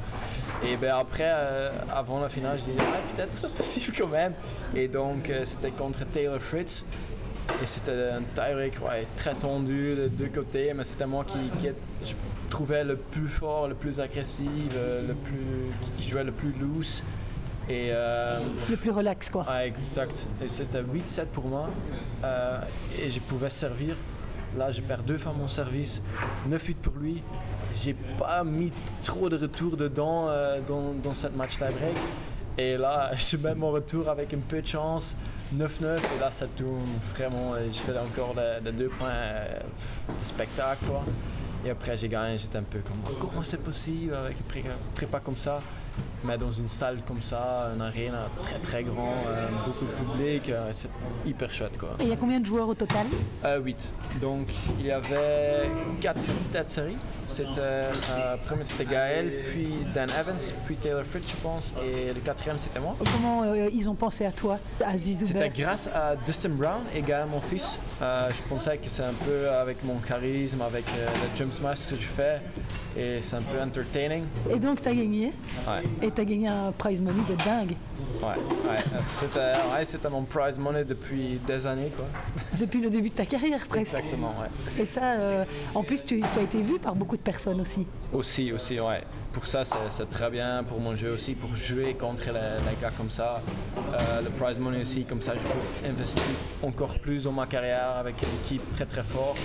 Et 0.64 0.76
ben 0.76 0.94
après, 0.98 1.30
euh, 1.30 1.70
avant 1.94 2.20
la 2.20 2.28
finale, 2.28 2.58
je 2.58 2.72
disais 2.72 2.84
Peut-être 3.14 3.34
c'est 3.34 3.52
possible 3.52 3.96
quand 3.98 4.08
même. 4.08 4.32
Et 4.74 4.88
donc, 4.88 5.30
c'était 5.44 5.72
contre 5.72 6.06
Taylor 6.06 6.40
Fritz. 6.40 6.84
Et 7.62 7.66
c'était 7.66 8.12
un 8.12 8.22
tie 8.34 8.70
très 9.16 9.34
tendu 9.34 9.96
de 9.96 10.08
deux 10.08 10.28
côtés, 10.28 10.72
mais 10.74 10.84
c'était 10.84 11.06
moi 11.06 11.24
qui, 11.24 11.38
trouvais 12.48 12.84
le 12.84 12.96
plus 12.96 13.28
fort, 13.28 13.66
le 13.66 13.74
plus 13.74 13.98
agressif, 13.98 14.46
le 14.74 15.14
plus, 15.14 15.98
qui 15.98 16.08
jouait 16.08 16.24
le 16.24 16.32
plus 16.32 16.52
loose. 16.60 17.02
Et, 17.68 17.90
euh, 17.92 18.40
le 18.70 18.76
plus 18.76 18.90
relax, 18.90 19.30
quoi. 19.30 19.46
exact. 19.64 20.26
Et 20.42 20.48
c'était 20.48 20.82
8-7 20.82 21.26
pour 21.26 21.44
moi. 21.44 21.66
Euh, 22.24 22.60
et 23.00 23.08
je 23.08 23.20
pouvais 23.20 23.50
servir. 23.50 23.96
Là, 24.56 24.70
je 24.70 24.82
perds 24.82 25.02
deux 25.02 25.18
fois 25.18 25.32
mon 25.32 25.48
service. 25.48 26.02
9-8 26.48 26.74
pour 26.76 26.94
lui. 26.94 27.22
J'ai 27.74 27.94
pas 28.18 28.44
mis 28.44 28.70
trop 29.02 29.28
de 29.28 29.36
retours 29.36 29.76
dedans 29.76 30.26
euh, 30.28 30.60
dans, 30.66 30.92
dans 31.02 31.14
cette 31.14 31.36
match 31.36 31.52
tie-break. 31.52 31.96
Et 32.58 32.76
là, 32.76 33.12
je 33.16 33.36
mets 33.36 33.54
mon 33.54 33.70
retour 33.70 34.08
avec 34.08 34.34
un 34.34 34.40
peu 34.40 34.60
de 34.60 34.66
chance. 34.66 35.16
9-9 35.54 35.98
et 36.16 36.20
là 36.20 36.30
ça 36.30 36.46
tourne 36.46 36.80
vraiment. 37.14 37.54
Je 37.70 37.78
fais 37.78 37.92
encore 37.98 38.34
les, 38.64 38.72
deux 38.72 38.88
points 38.88 39.10
de 40.18 40.24
spectacle. 40.24 40.84
Quoi. 40.86 41.02
Et 41.64 41.70
après 41.70 41.96
j'ai 41.96 42.08
gagné, 42.08 42.38
j'étais 42.38 42.58
un 42.58 42.62
peu 42.62 42.78
comme 42.80 43.16
comment 43.18 43.42
c'est 43.42 43.62
possible 43.62 44.14
avec 44.14 44.36
un 44.38 44.94
prépa 44.94 45.20
comme 45.20 45.36
ça? 45.36 45.60
Mais 46.24 46.38
dans 46.38 46.52
une 46.52 46.68
salle 46.68 46.98
comme 47.06 47.22
ça, 47.22 47.70
une 47.74 47.82
arène 47.82 48.14
très 48.42 48.58
très 48.58 48.82
grand, 48.84 49.14
euh, 49.26 49.48
beaucoup 49.66 49.84
de 49.84 49.90
public, 49.90 50.48
euh, 50.48 50.68
c'est 50.70 50.88
hyper 51.26 51.52
chouette 51.52 51.76
quoi. 51.78 51.90
Et 52.00 52.04
il 52.04 52.08
y 52.08 52.12
a 52.12 52.16
combien 52.16 52.40
de 52.40 52.46
joueurs 52.46 52.68
au 52.68 52.74
total 52.74 53.06
8. 53.44 53.44
Euh, 53.44 54.20
Donc 54.20 54.48
il 54.78 54.86
y 54.86 54.90
avait 54.92 55.68
4 56.00 56.26
têtes 56.52 56.70
série. 56.70 56.96
C'était, 57.26 57.88
premier 58.46 58.64
c'était 58.64 58.84
Gaël, 58.84 59.32
puis 59.50 59.68
Dan 59.94 60.08
Evans, 60.10 60.38
puis 60.66 60.76
Taylor 60.76 61.04
Fritz 61.04 61.30
je 61.30 61.36
pense, 61.36 61.74
et 61.82 62.12
le 62.12 62.20
quatrième 62.20 62.58
c'était 62.58 62.80
moi. 62.80 62.94
Comment 63.12 63.54
ils 63.54 63.88
ont 63.88 63.94
pensé 63.94 64.26
à 64.26 64.32
toi, 64.32 64.58
à 64.84 64.96
Zizou 64.96 65.26
C'était 65.26 65.48
grâce 65.48 65.88
à 65.94 66.16
Dustin 66.16 66.50
Brown 66.50 66.82
et 66.94 67.00
Gaël 67.00 67.26
mon 67.30 67.40
fils. 67.40 67.78
je 68.00 68.48
pensais 68.48 68.76
que 68.78 68.88
c'est 68.88 69.04
un 69.04 69.14
peu 69.24 69.48
avec 69.50 69.82
mon 69.84 69.96
charisme, 69.98 70.60
avec 70.62 70.84
le 70.86 71.36
jump 71.36 71.52
smash 71.52 71.86
que 71.86 71.96
je 71.96 72.06
fais, 72.08 72.38
et 72.96 73.22
c'est 73.22 73.36
un 73.36 73.42
peu 73.42 73.60
entertaining. 73.60 74.24
Et 74.50 74.58
donc 74.58 74.82
tu 74.82 74.88
as 74.88 74.94
gagné 74.94 75.32
Ouais. 75.66 75.81
Et 76.02 76.10
tu 76.10 76.20
as 76.20 76.24
gagné 76.24 76.48
un 76.48 76.72
prize 76.72 77.00
money 77.00 77.22
de 77.28 77.34
dingue. 77.44 77.76
Ouais, 78.22 78.28
ouais. 78.68 79.00
C'était, 79.04 80.08
mon 80.08 80.22
prize 80.22 80.58
money 80.58 80.84
depuis 80.84 81.40
des 81.46 81.66
années 81.66 81.90
quoi. 81.96 82.06
Depuis 82.58 82.80
le 82.80 82.90
début 82.90 83.10
de 83.10 83.14
ta 83.14 83.26
carrière 83.26 83.66
presque. 83.66 83.94
Exactement, 83.94 84.34
ouais. 84.40 84.82
Et 84.82 84.86
ça, 84.86 85.14
euh, 85.14 85.44
en 85.74 85.82
plus 85.82 86.04
tu, 86.04 86.20
tu 86.32 86.38
as 86.38 86.42
été 86.42 86.60
vu 86.62 86.78
par 86.78 86.94
beaucoup 86.94 87.16
de 87.16 87.22
personnes 87.22 87.60
aussi. 87.60 87.86
Aussi, 88.12 88.52
aussi, 88.52 88.78
ouais 88.78 89.02
pour 89.32 89.46
ça, 89.46 89.62
c'est 89.64 90.08
très 90.08 90.30
bien 90.30 90.62
pour 90.62 90.78
mon 90.78 90.94
jeu 90.94 91.12
aussi, 91.12 91.34
pour 91.34 91.56
jouer 91.56 91.94
contre 91.94 92.26
les, 92.26 92.80
gars 92.80 92.90
comme 92.96 93.10
ça. 93.10 93.42
Euh, 93.76 94.20
le 94.20 94.30
prize 94.30 94.58
money 94.58 94.80
aussi, 94.80 95.04
comme 95.04 95.22
ça, 95.22 95.32
je 95.34 95.40
peux 95.40 95.88
investir 95.88 96.22
encore 96.62 96.98
plus 96.98 97.24
dans 97.24 97.32
ma 97.32 97.46
carrière 97.46 97.96
avec 97.96 98.16
une 98.22 98.28
équipe 98.44 98.62
très 98.72 98.84
très 98.84 99.02
forte. 99.02 99.40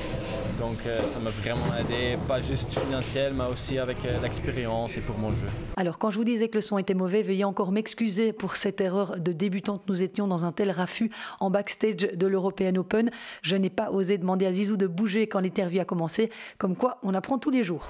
Donc 0.57 0.77
euh, 0.85 1.05
ça 1.05 1.19
m'a 1.19 1.29
vraiment 1.29 1.75
aidé, 1.79 2.17
pas 2.27 2.41
juste 2.41 2.77
financier, 2.77 3.29
mais 3.33 3.45
aussi 3.45 3.77
avec 3.77 3.97
euh, 4.05 4.21
l'expérience 4.21 4.97
et 4.97 5.01
pour 5.01 5.17
mon 5.17 5.31
jeu. 5.31 5.47
Alors 5.77 5.97
quand 5.97 6.09
je 6.09 6.17
vous 6.17 6.25
disais 6.25 6.49
que 6.49 6.55
le 6.55 6.61
son 6.61 6.77
était 6.77 6.93
mauvais, 6.93 7.23
veuillez 7.23 7.45
encore 7.45 7.71
m'excuser 7.71 8.33
pour 8.33 8.55
cette 8.55 8.81
erreur 8.81 9.17
de 9.17 9.31
débutante. 9.31 9.83
Nous 9.87 10.03
étions 10.03 10.27
dans 10.27 10.45
un 10.45 10.51
tel 10.51 10.71
raffut 10.71 11.11
en 11.39 11.49
backstage 11.49 11.95
de 11.95 12.27
l'European 12.27 12.75
Open. 12.75 13.09
Je 13.41 13.55
n'ai 13.55 13.69
pas 13.69 13.91
osé 13.91 14.17
demander 14.17 14.45
à 14.45 14.53
Zizou 14.53 14.75
de 14.75 14.87
bouger 14.87 15.27
quand 15.27 15.39
l'interview 15.39 15.81
a 15.81 15.85
commencé, 15.85 16.29
comme 16.57 16.75
quoi 16.75 16.97
on 17.03 17.13
apprend 17.13 17.37
tous 17.37 17.51
les 17.51 17.63
jours. 17.63 17.87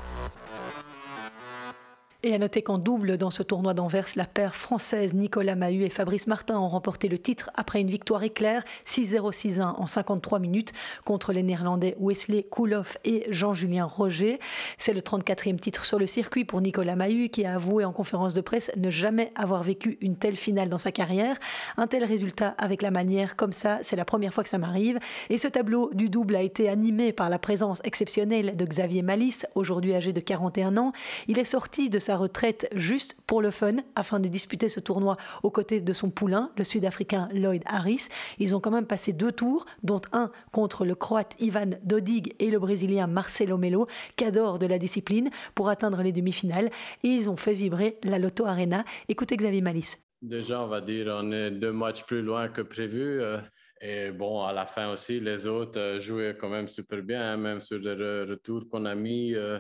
Et 2.28 2.34
à 2.34 2.40
noter 2.40 2.62
qu'en 2.62 2.78
double 2.78 3.18
dans 3.18 3.30
ce 3.30 3.42
tournoi 3.42 3.74
d'Anvers, 3.74 4.10
la 4.18 4.26
paire 4.26 4.54
française 4.54 5.14
Nicolas 5.14 5.56
Mahut 5.56 5.86
et 5.86 5.90
Fabrice 5.90 6.28
Martin 6.28 6.60
ont 6.60 6.68
remporté 6.68 7.08
le 7.08 7.18
titre 7.18 7.50
après 7.56 7.80
une 7.80 7.88
victoire 7.88 8.22
éclair 8.22 8.66
6-0-6-1 8.86 9.62
en 9.62 9.88
53 9.88 10.38
minutes 10.40 10.74
contre 11.06 11.32
les 11.32 11.42
Néerlandais 11.42 11.96
Wesley 12.02 12.44
Koulhoff 12.44 12.98
et 13.06 13.28
Jean-Julien 13.30 13.86
Roger. 13.86 14.42
C'est 14.78 14.94
le 14.94 15.00
34e 15.00 15.58
titre 15.58 15.86
sur 15.86 16.00
le 16.00 16.06
circuit 16.06 16.44
pour 16.44 16.60
Nicolas 16.60 16.98
Mahut 16.98 17.30
qui 17.30 17.46
a 17.46 17.56
avoué 17.56 17.86
en 17.86 17.94
conférence 17.94 18.34
de 18.34 18.42
presse 18.42 18.72
ne 18.76 18.90
jamais 18.90 19.32
avoir 19.36 19.64
vécu 19.64 19.98
une 20.02 20.18
telle 20.18 20.36
finale 20.36 20.68
dans 20.68 20.78
sa 20.78 20.92
carrière. 20.92 21.38
Un 21.78 21.88
tel 21.88 22.04
résultat 22.04 22.56
avec 22.58 22.82
la 22.82 22.92
manière 22.92 23.38
comme 23.38 23.54
ça, 23.54 23.80
c'est 23.84 23.96
la 23.96 24.04
première 24.04 24.34
fois 24.34 24.44
que 24.44 24.50
ça 24.50 24.58
m'arrive. 24.58 25.00
Et 25.30 25.38
ce 25.38 25.48
tableau 25.48 25.92
du 25.94 26.10
double 26.10 26.36
a 26.36 26.42
été 26.42 26.68
animé 26.68 27.14
par 27.14 27.30
la 27.30 27.40
présence 27.40 27.80
exceptionnelle 27.86 28.58
de 28.58 28.66
Xavier 28.66 29.02
Malice, 29.02 29.46
aujourd'hui 29.56 29.96
âgé 29.96 30.12
de 30.12 30.20
41 30.20 30.76
ans. 30.76 30.92
Il 31.30 31.40
est 31.40 31.46
sorti 31.46 31.90
de 31.90 32.00
sa 32.00 32.17
retraite 32.18 32.68
juste 32.76 33.16
pour 33.28 33.42
le 33.42 33.52
fun 33.52 33.78
afin 33.96 34.20
de 34.20 34.28
disputer 34.28 34.70
ce 34.70 34.80
tournoi 34.80 35.18
aux 35.44 35.52
côtés 35.52 35.80
de 35.80 35.94
son 35.94 36.10
poulain, 36.10 36.52
le 36.58 36.64
Sud-Africain 36.64 37.30
Lloyd 37.34 37.64
Harris. 37.66 38.08
Ils 38.40 38.56
ont 38.56 38.60
quand 38.60 38.72
même 38.72 38.86
passé 38.86 39.14
deux 39.14 39.32
tours, 39.32 39.66
dont 39.84 40.02
un 40.12 40.32
contre 40.52 40.86
le 40.86 40.96
Croate 40.96 41.36
Ivan 41.40 41.72
Dodig 41.84 42.34
et 42.40 42.50
le 42.50 42.60
Brésilien 42.60 43.08
Marcelo 43.08 43.58
Melo, 43.58 43.88
cador 44.16 44.60
de 44.60 44.68
la 44.68 44.80
discipline, 44.80 45.30
pour 45.56 45.70
atteindre 45.70 46.02
les 46.02 46.12
demi-finales. 46.12 46.70
Et 47.04 47.10
ils 47.10 47.30
ont 47.30 47.38
fait 47.38 47.54
vibrer 47.54 47.98
la 48.04 48.20
Lotto 48.20 48.46
Arena. 48.46 48.84
Écoutez 49.08 49.38
Xavier 49.38 49.62
Malice. 49.62 49.98
Déjà, 50.22 50.64
on 50.64 50.68
va 50.68 50.82
dire, 50.82 51.08
on 51.10 51.32
est 51.32 51.52
deux 51.52 51.72
matchs 51.72 52.04
plus 52.04 52.24
loin 52.24 52.50
que 52.50 52.62
prévu. 52.62 53.22
Euh, 53.22 53.38
et 53.82 54.12
bon, 54.12 54.44
à 54.44 54.52
la 54.52 54.66
fin 54.66 54.92
aussi, 54.92 55.20
les 55.20 55.46
autres 55.46 55.80
euh, 55.80 56.00
jouaient 56.00 56.36
quand 56.40 56.50
même 56.50 56.68
super 56.68 57.04
bien, 57.04 57.34
hein, 57.34 57.38
même 57.38 57.62
sur 57.62 57.78
le 57.78 58.26
retour 58.28 58.68
qu'on 58.70 58.86
a 58.86 58.96
mis, 58.96 59.36
euh, 59.36 59.60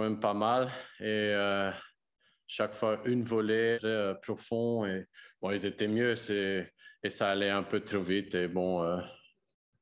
même 0.00 0.20
pas 0.20 0.34
mal. 0.34 0.70
Et 1.00 1.34
chaque 2.46 2.74
fois, 2.74 3.00
une 3.04 3.24
volée 3.24 3.78
très 3.80 4.14
profond. 4.22 4.86
Et 4.86 5.06
bon, 5.40 5.50
ils 5.52 5.66
étaient 5.66 5.88
mieux, 5.88 6.14
et 7.02 7.10
ça 7.10 7.30
allait 7.30 7.50
un 7.50 7.62
peu 7.62 7.80
trop 7.80 8.00
vite. 8.00 8.34
Et 8.34 8.48
bon, 8.48 9.00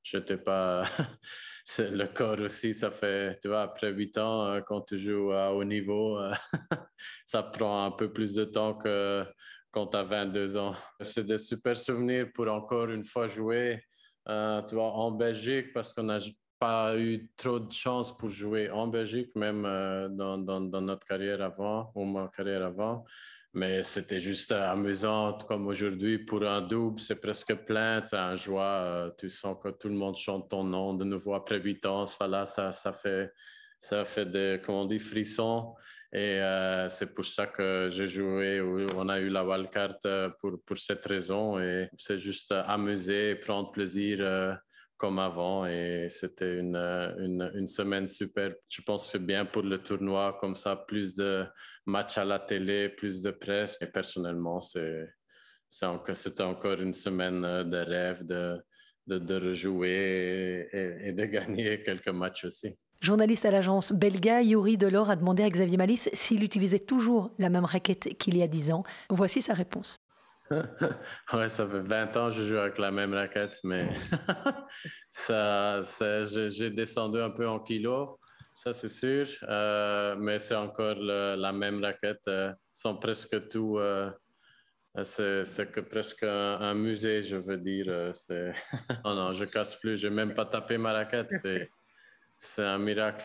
j'étais 0.03 0.39
pas. 0.39 0.85
le 1.79 2.07
corps 2.07 2.41
aussi, 2.41 2.75
ça 2.75 2.91
fait, 2.91 3.39
tu 3.41 3.49
vois, 3.49 3.63
après 3.63 3.91
huit 3.93 4.17
ans, 4.19 4.61
quand 4.67 4.83
tu 4.83 4.99
joues 4.99 5.33
à 5.33 5.53
haut 5.53 5.65
niveau, 5.65 6.19
ça 7.25 7.43
prend 7.43 7.85
un 7.85 7.91
peu 7.91 8.13
plus 8.13 8.35
de 8.35 8.45
temps 8.45 8.75
que 8.75 9.25
quand 9.71 9.89
tu 9.89 9.97
as 9.97 10.05
22 10.05 10.57
ans. 10.57 10.75
C'est 11.03 11.25
des 11.25 11.39
super 11.39 11.77
souvenirs 11.77 12.29
pour 12.35 12.49
encore 12.49 12.91
une 12.91 13.05
fois 13.05 13.29
jouer 13.29 13.83
euh, 14.29 14.63
tu 14.63 14.75
vois, 14.75 14.93
en 14.93 15.11
Belgique 15.11 15.73
parce 15.73 15.93
qu'on 15.93 16.05
n'a 16.05 16.19
pas 16.59 16.97
eu 16.99 17.31
trop 17.37 17.59
de 17.61 17.73
chance 17.73 18.17
pour 18.17 18.29
jouer 18.29 18.71
en 18.71 18.87
Belgique, 18.89 19.35
même 19.35 19.65
euh, 19.65 20.09
dans, 20.09 20.39
dans, 20.39 20.81
notre 20.81 21.07
carrière 21.07 21.43
avant, 21.43 21.93
ou 21.95 22.05
ma 22.05 22.31
carrière 22.37 22.65
avant. 22.65 23.05
Mais 23.55 23.83
c'était 23.83 24.21
juste 24.21 24.53
amusant, 24.53 25.39
comme 25.47 25.67
aujourd'hui, 25.67 26.19
pour 26.19 26.43
un 26.47 26.61
double, 26.61 27.01
c'est 27.01 27.21
presque 27.21 27.55
plein, 27.65 28.03
c'est 28.05 28.17
un 28.17 28.37
joie, 28.37 28.63
euh, 28.63 29.11
tu 29.19 29.31
sens 29.31 29.57
que 29.63 29.71
tout 29.71 29.89
le 29.89 29.95
monde 29.95 30.17
chante 30.17 30.51
ton 30.51 30.65
nom 30.65 30.95
de 30.95 31.05
nouveau 31.05 31.35
après 31.35 31.59
8 31.59 31.87
ans, 31.87 32.05
voilà, 32.19 32.45
ça, 32.45 32.73
ça 32.73 32.93
fait, 32.93 33.33
ça 33.79 34.05
fait 34.05 34.27
des, 34.27 34.61
comment 34.65 34.83
on 34.83 34.87
dit, 34.87 34.99
frissons. 34.99 35.75
Et 36.13 36.41
euh, 36.41 36.89
c'est 36.89 37.15
pour 37.15 37.25
ça 37.27 37.47
que 37.47 37.89
j'ai 37.91 38.09
joué, 38.09 38.63
on 38.63 39.09
a 39.11 39.21
eu 39.21 39.29
la 39.29 39.45
wildcard 39.45 39.99
euh, 40.07 40.31
pour, 40.41 40.59
pour 40.65 40.79
cette 40.79 41.05
raison. 41.05 41.59
Et 41.61 41.91
c'est 41.99 42.19
juste 42.19 42.53
amuser, 42.53 43.35
prendre 43.37 43.71
plaisir 43.71 44.19
euh, 44.21 44.55
comme 44.99 45.19
avant. 45.19 45.65
Et 45.67 46.09
c'était 46.11 46.59
une, 46.59 46.77
une, 46.77 47.51
une, 47.55 47.67
semaine 47.67 48.09
super. 48.09 48.53
Je 48.69 48.83
pense 48.83 49.05
que 49.05 49.13
c'est 49.13 49.25
bien 49.25 49.47
pour 49.47 49.63
le 49.63 49.79
tournoi, 49.79 50.37
comme 50.41 50.55
ça, 50.55 50.77
plus 50.77 51.17
de 51.17 51.47
matchs 51.87 52.19
à 52.19 52.25
la 52.25 52.41
télé, 52.41 52.91
plus 52.91 53.23
de 53.23 53.31
presse. 53.31 53.79
Et 53.81 53.87
personnellement, 53.87 54.61
c'était 54.61 56.43
encore 56.43 56.81
une 56.81 56.95
semaine 56.95 57.41
de 57.43 57.77
rêve 57.79 58.27
de, 58.27 58.61
de, 59.07 59.35
rejouer 59.35 60.69
et, 60.73 61.09
et 61.09 61.13
de 61.13 61.25
gagner 61.37 61.83
quelques 61.83 62.09
matchs 62.09 62.45
aussi. 62.45 62.77
Journaliste 63.01 63.45
à 63.45 63.53
l'agence 63.53 63.93
Belga, 63.93 64.43
Yuri 64.43 64.77
Delors 64.77 65.09
a 65.09 65.15
demandé 65.15 65.45
à 65.45 65.51
Xavier 65.51 65.77
Malice 65.77 66.11
s'il 66.15 66.43
utilisait 66.43 66.81
toujours 66.81 67.31
la 67.39 67.49
même 67.49 67.65
raquette 67.65 68.17
qu'il 68.19 68.37
y 68.37 68.43
a 68.43 68.49
10 68.49 68.73
ans. 68.73 68.83
Voici 69.09 69.41
sa 69.41 69.55
réponse. 69.55 70.01
ouais, 71.33 71.49
ça 71.49 71.67
fait 71.69 71.81
20 71.81 72.17
ans 72.17 72.29
que 72.29 72.37
je 72.37 72.43
joue 72.43 72.57
avec 72.57 72.79
la 72.79 72.91
même 72.91 73.15
raquette, 73.15 73.59
mais 73.65 73.91
ça, 75.11 75.81
j'ai 76.25 76.71
descendu 76.71 77.21
un 77.21 77.31
peu 77.31 77.49
en 77.49 77.61
kilos, 77.61 78.19
ça 78.55 78.73
c'est 78.73 78.89
sûr, 78.89 79.27
euh, 79.49 80.17
mais 80.19 80.39
c'est 80.39 80.55
encore 80.55 80.97
la 80.97 81.53
même 81.53 81.83
raquette. 81.83 82.27
Euh, 82.29 82.53
sont 82.73 82.97
presque 82.97 83.49
tout. 83.49 83.79
Euh, 83.79 84.11
c'est 85.05 85.71
que 85.71 85.81
presque 85.81 86.25
un, 86.25 86.75
musée, 86.75 87.23
je 87.23 87.37
veux 87.37 87.59
dire. 87.59 88.13
oh 89.05 89.15
non, 89.15 89.33
je 89.33 89.45
casse 89.45 89.77
plus, 89.77 89.97
je 89.97 90.09
n'ai 90.09 90.15
même 90.15 90.35
pas 90.35 90.47
tapé 90.47 90.79
ma 90.79 90.93
raquette. 90.93 91.31
C'est 92.39 92.65
un 92.65 92.79
miracle. 92.79 93.25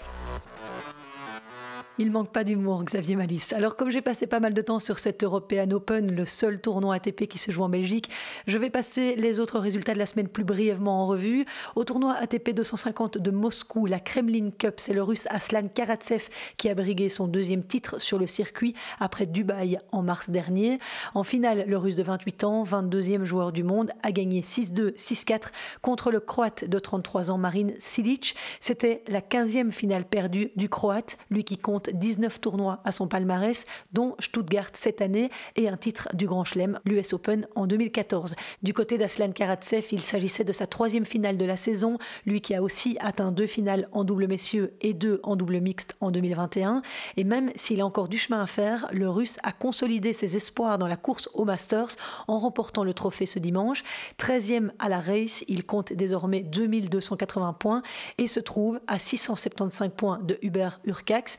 Il 2.00 2.10
manque 2.10 2.32
pas 2.32 2.44
d'humour, 2.44 2.84
Xavier 2.84 3.16
Malice. 3.16 3.54
Alors, 3.54 3.76
comme 3.76 3.92
j'ai 3.92 4.02
passé 4.02 4.26
pas 4.26 4.40
mal 4.40 4.56
de 4.56 4.62
temps 4.64 4.80
sur 4.80 4.98
cet 4.98 5.24
European 5.24 5.70
Open, 5.70 6.12
le 6.12 6.26
seul 6.26 6.60
tournoi 6.60 6.96
ATP 6.96 7.28
qui 7.28 7.38
se 7.38 7.52
joue 7.52 7.62
en 7.62 7.70
Belgique, 7.70 8.10
je 8.48 8.58
vais 8.58 8.72
passer 8.72 9.16
les 9.16 9.40
autres 9.40 9.60
résultats 9.60 9.94
de 9.94 10.00
la 10.00 10.08
semaine 10.08 10.28
plus 10.28 10.44
brièvement 10.44 11.04
en 11.04 11.06
revue. 11.06 11.46
Au 11.76 11.84
tournoi 11.84 12.16
ATP 12.16 12.50
250 12.50 13.20
de 13.20 13.30
Moscou, 13.30 13.86
la 13.86 14.00
Kremlin 14.00 14.50
Cup, 14.58 14.76
c'est 14.78 14.96
le 14.96 15.04
russe 15.04 15.28
Aslan 15.30 15.68
Karatsev 15.68 16.30
qui 16.58 16.68
a 16.68 16.74
brigué 16.74 17.10
son 17.10 17.28
deuxième 17.28 17.64
titre 17.64 18.02
sur 18.02 18.18
le 18.18 18.26
circuit 18.26 18.74
après 19.00 19.28
Dubaï 19.28 19.78
en 19.92 20.02
mars 20.02 20.32
dernier. 20.32 20.80
En 21.14 21.22
finale, 21.22 21.66
le 21.68 21.78
russe 21.78 21.96
de 21.96 22.02
28 22.02 22.44
ans, 22.44 22.64
22e 22.64 23.24
joueur 23.24 23.52
du 23.52 23.62
monde, 23.62 23.92
a 24.02 24.12
gagné 24.12 24.42
6-2, 24.42 24.96
6-4 24.96 25.52
contre 25.84 26.10
le 26.10 26.20
croate 26.20 26.66
de 26.66 26.80
33 26.80 27.30
ans, 27.30 27.38
Marin 27.38 27.70
Silic. 27.78 28.36
C'était 28.62 29.04
la 29.08 29.22
15e 29.22 29.70
finale 29.70 30.06
perdue 30.06 30.50
du 30.56 30.70
croate, 30.70 31.20
lui 31.30 31.44
qui 31.44 31.60
compte 31.60 31.83
19 31.92 32.40
tournois 32.42 32.80
à 32.84 32.92
son 32.92 33.08
palmarès, 33.08 33.66
dont 33.92 34.16
Stuttgart 34.20 34.70
cette 34.74 35.02
année 35.02 35.30
et 35.56 35.68
un 35.68 35.78
titre 35.78 36.08
du 36.14 36.26
Grand 36.26 36.44
Chelem, 36.44 36.80
l'US 36.86 37.14
Open 37.14 37.48
en 37.56 37.68
2014. 37.68 38.36
Du 38.62 38.74
côté 38.74 38.98
d'Aslan 38.98 39.32
Karatsev, 39.32 39.86
il 39.92 40.02
s'agissait 40.02 40.44
de 40.44 40.54
sa 40.54 40.68
troisième 40.68 41.06
finale 41.06 41.38
de 41.38 41.46
la 41.46 41.56
saison, 41.56 41.98
lui 42.26 42.42
qui 42.42 42.56
a 42.56 42.62
aussi 42.62 42.98
atteint 43.00 43.32
deux 43.32 43.48
finales 43.48 43.88
en 43.92 44.04
double 44.04 44.28
messieurs 44.28 44.74
et 44.82 44.94
deux 44.94 45.20
en 45.24 45.36
double 45.36 45.60
mixte 45.60 45.96
en 46.02 46.12
2021. 46.12 46.82
Et 47.18 47.24
même 47.24 47.52
s'il 47.56 47.82
a 47.82 47.86
encore 47.86 48.08
du 48.08 48.18
chemin 48.18 48.42
à 48.42 48.48
faire, 48.48 48.88
le 48.92 49.10
Russe 49.10 49.38
a 49.44 49.52
consolidé 49.52 50.14
ses 50.14 50.36
espoirs 50.36 50.78
dans 50.78 50.88
la 50.88 50.98
course 50.98 51.30
au 51.34 51.46
Masters 51.46 51.96
en 52.28 52.40
remportant 52.40 52.84
le 52.84 52.94
trophée 52.94 53.26
ce 53.26 53.40
dimanche. 53.40 53.84
13e 54.20 54.72
à 54.80 54.90
la 54.90 55.00
race, 55.00 55.44
il 55.48 55.66
compte 55.66 55.94
désormais 55.94 56.42
2280 56.42 57.54
points 57.54 57.84
et 58.18 58.28
se 58.28 58.40
trouve 58.40 58.80
à 58.88 59.00
675 59.00 59.92
points 59.96 60.20
de 60.20 60.38
Hubert 60.42 60.80
Urcax, 60.86 61.38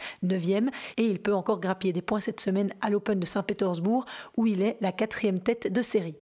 et 0.96 1.04
il 1.04 1.20
peut 1.20 1.34
encore 1.34 1.60
grappiller 1.60 1.92
des 1.92 2.02
points 2.02 2.20
cette 2.20 2.40
semaine 2.40 2.72
à 2.80 2.90
l'Open 2.90 3.20
de 3.20 3.26
Saint-Pétersbourg 3.26 4.04
où 4.36 4.46
il 4.46 4.62
est 4.62 4.76
la 4.80 4.92
quatrième 4.92 5.40
tête 5.40 5.72
de 5.72 5.82
série. 5.82 6.23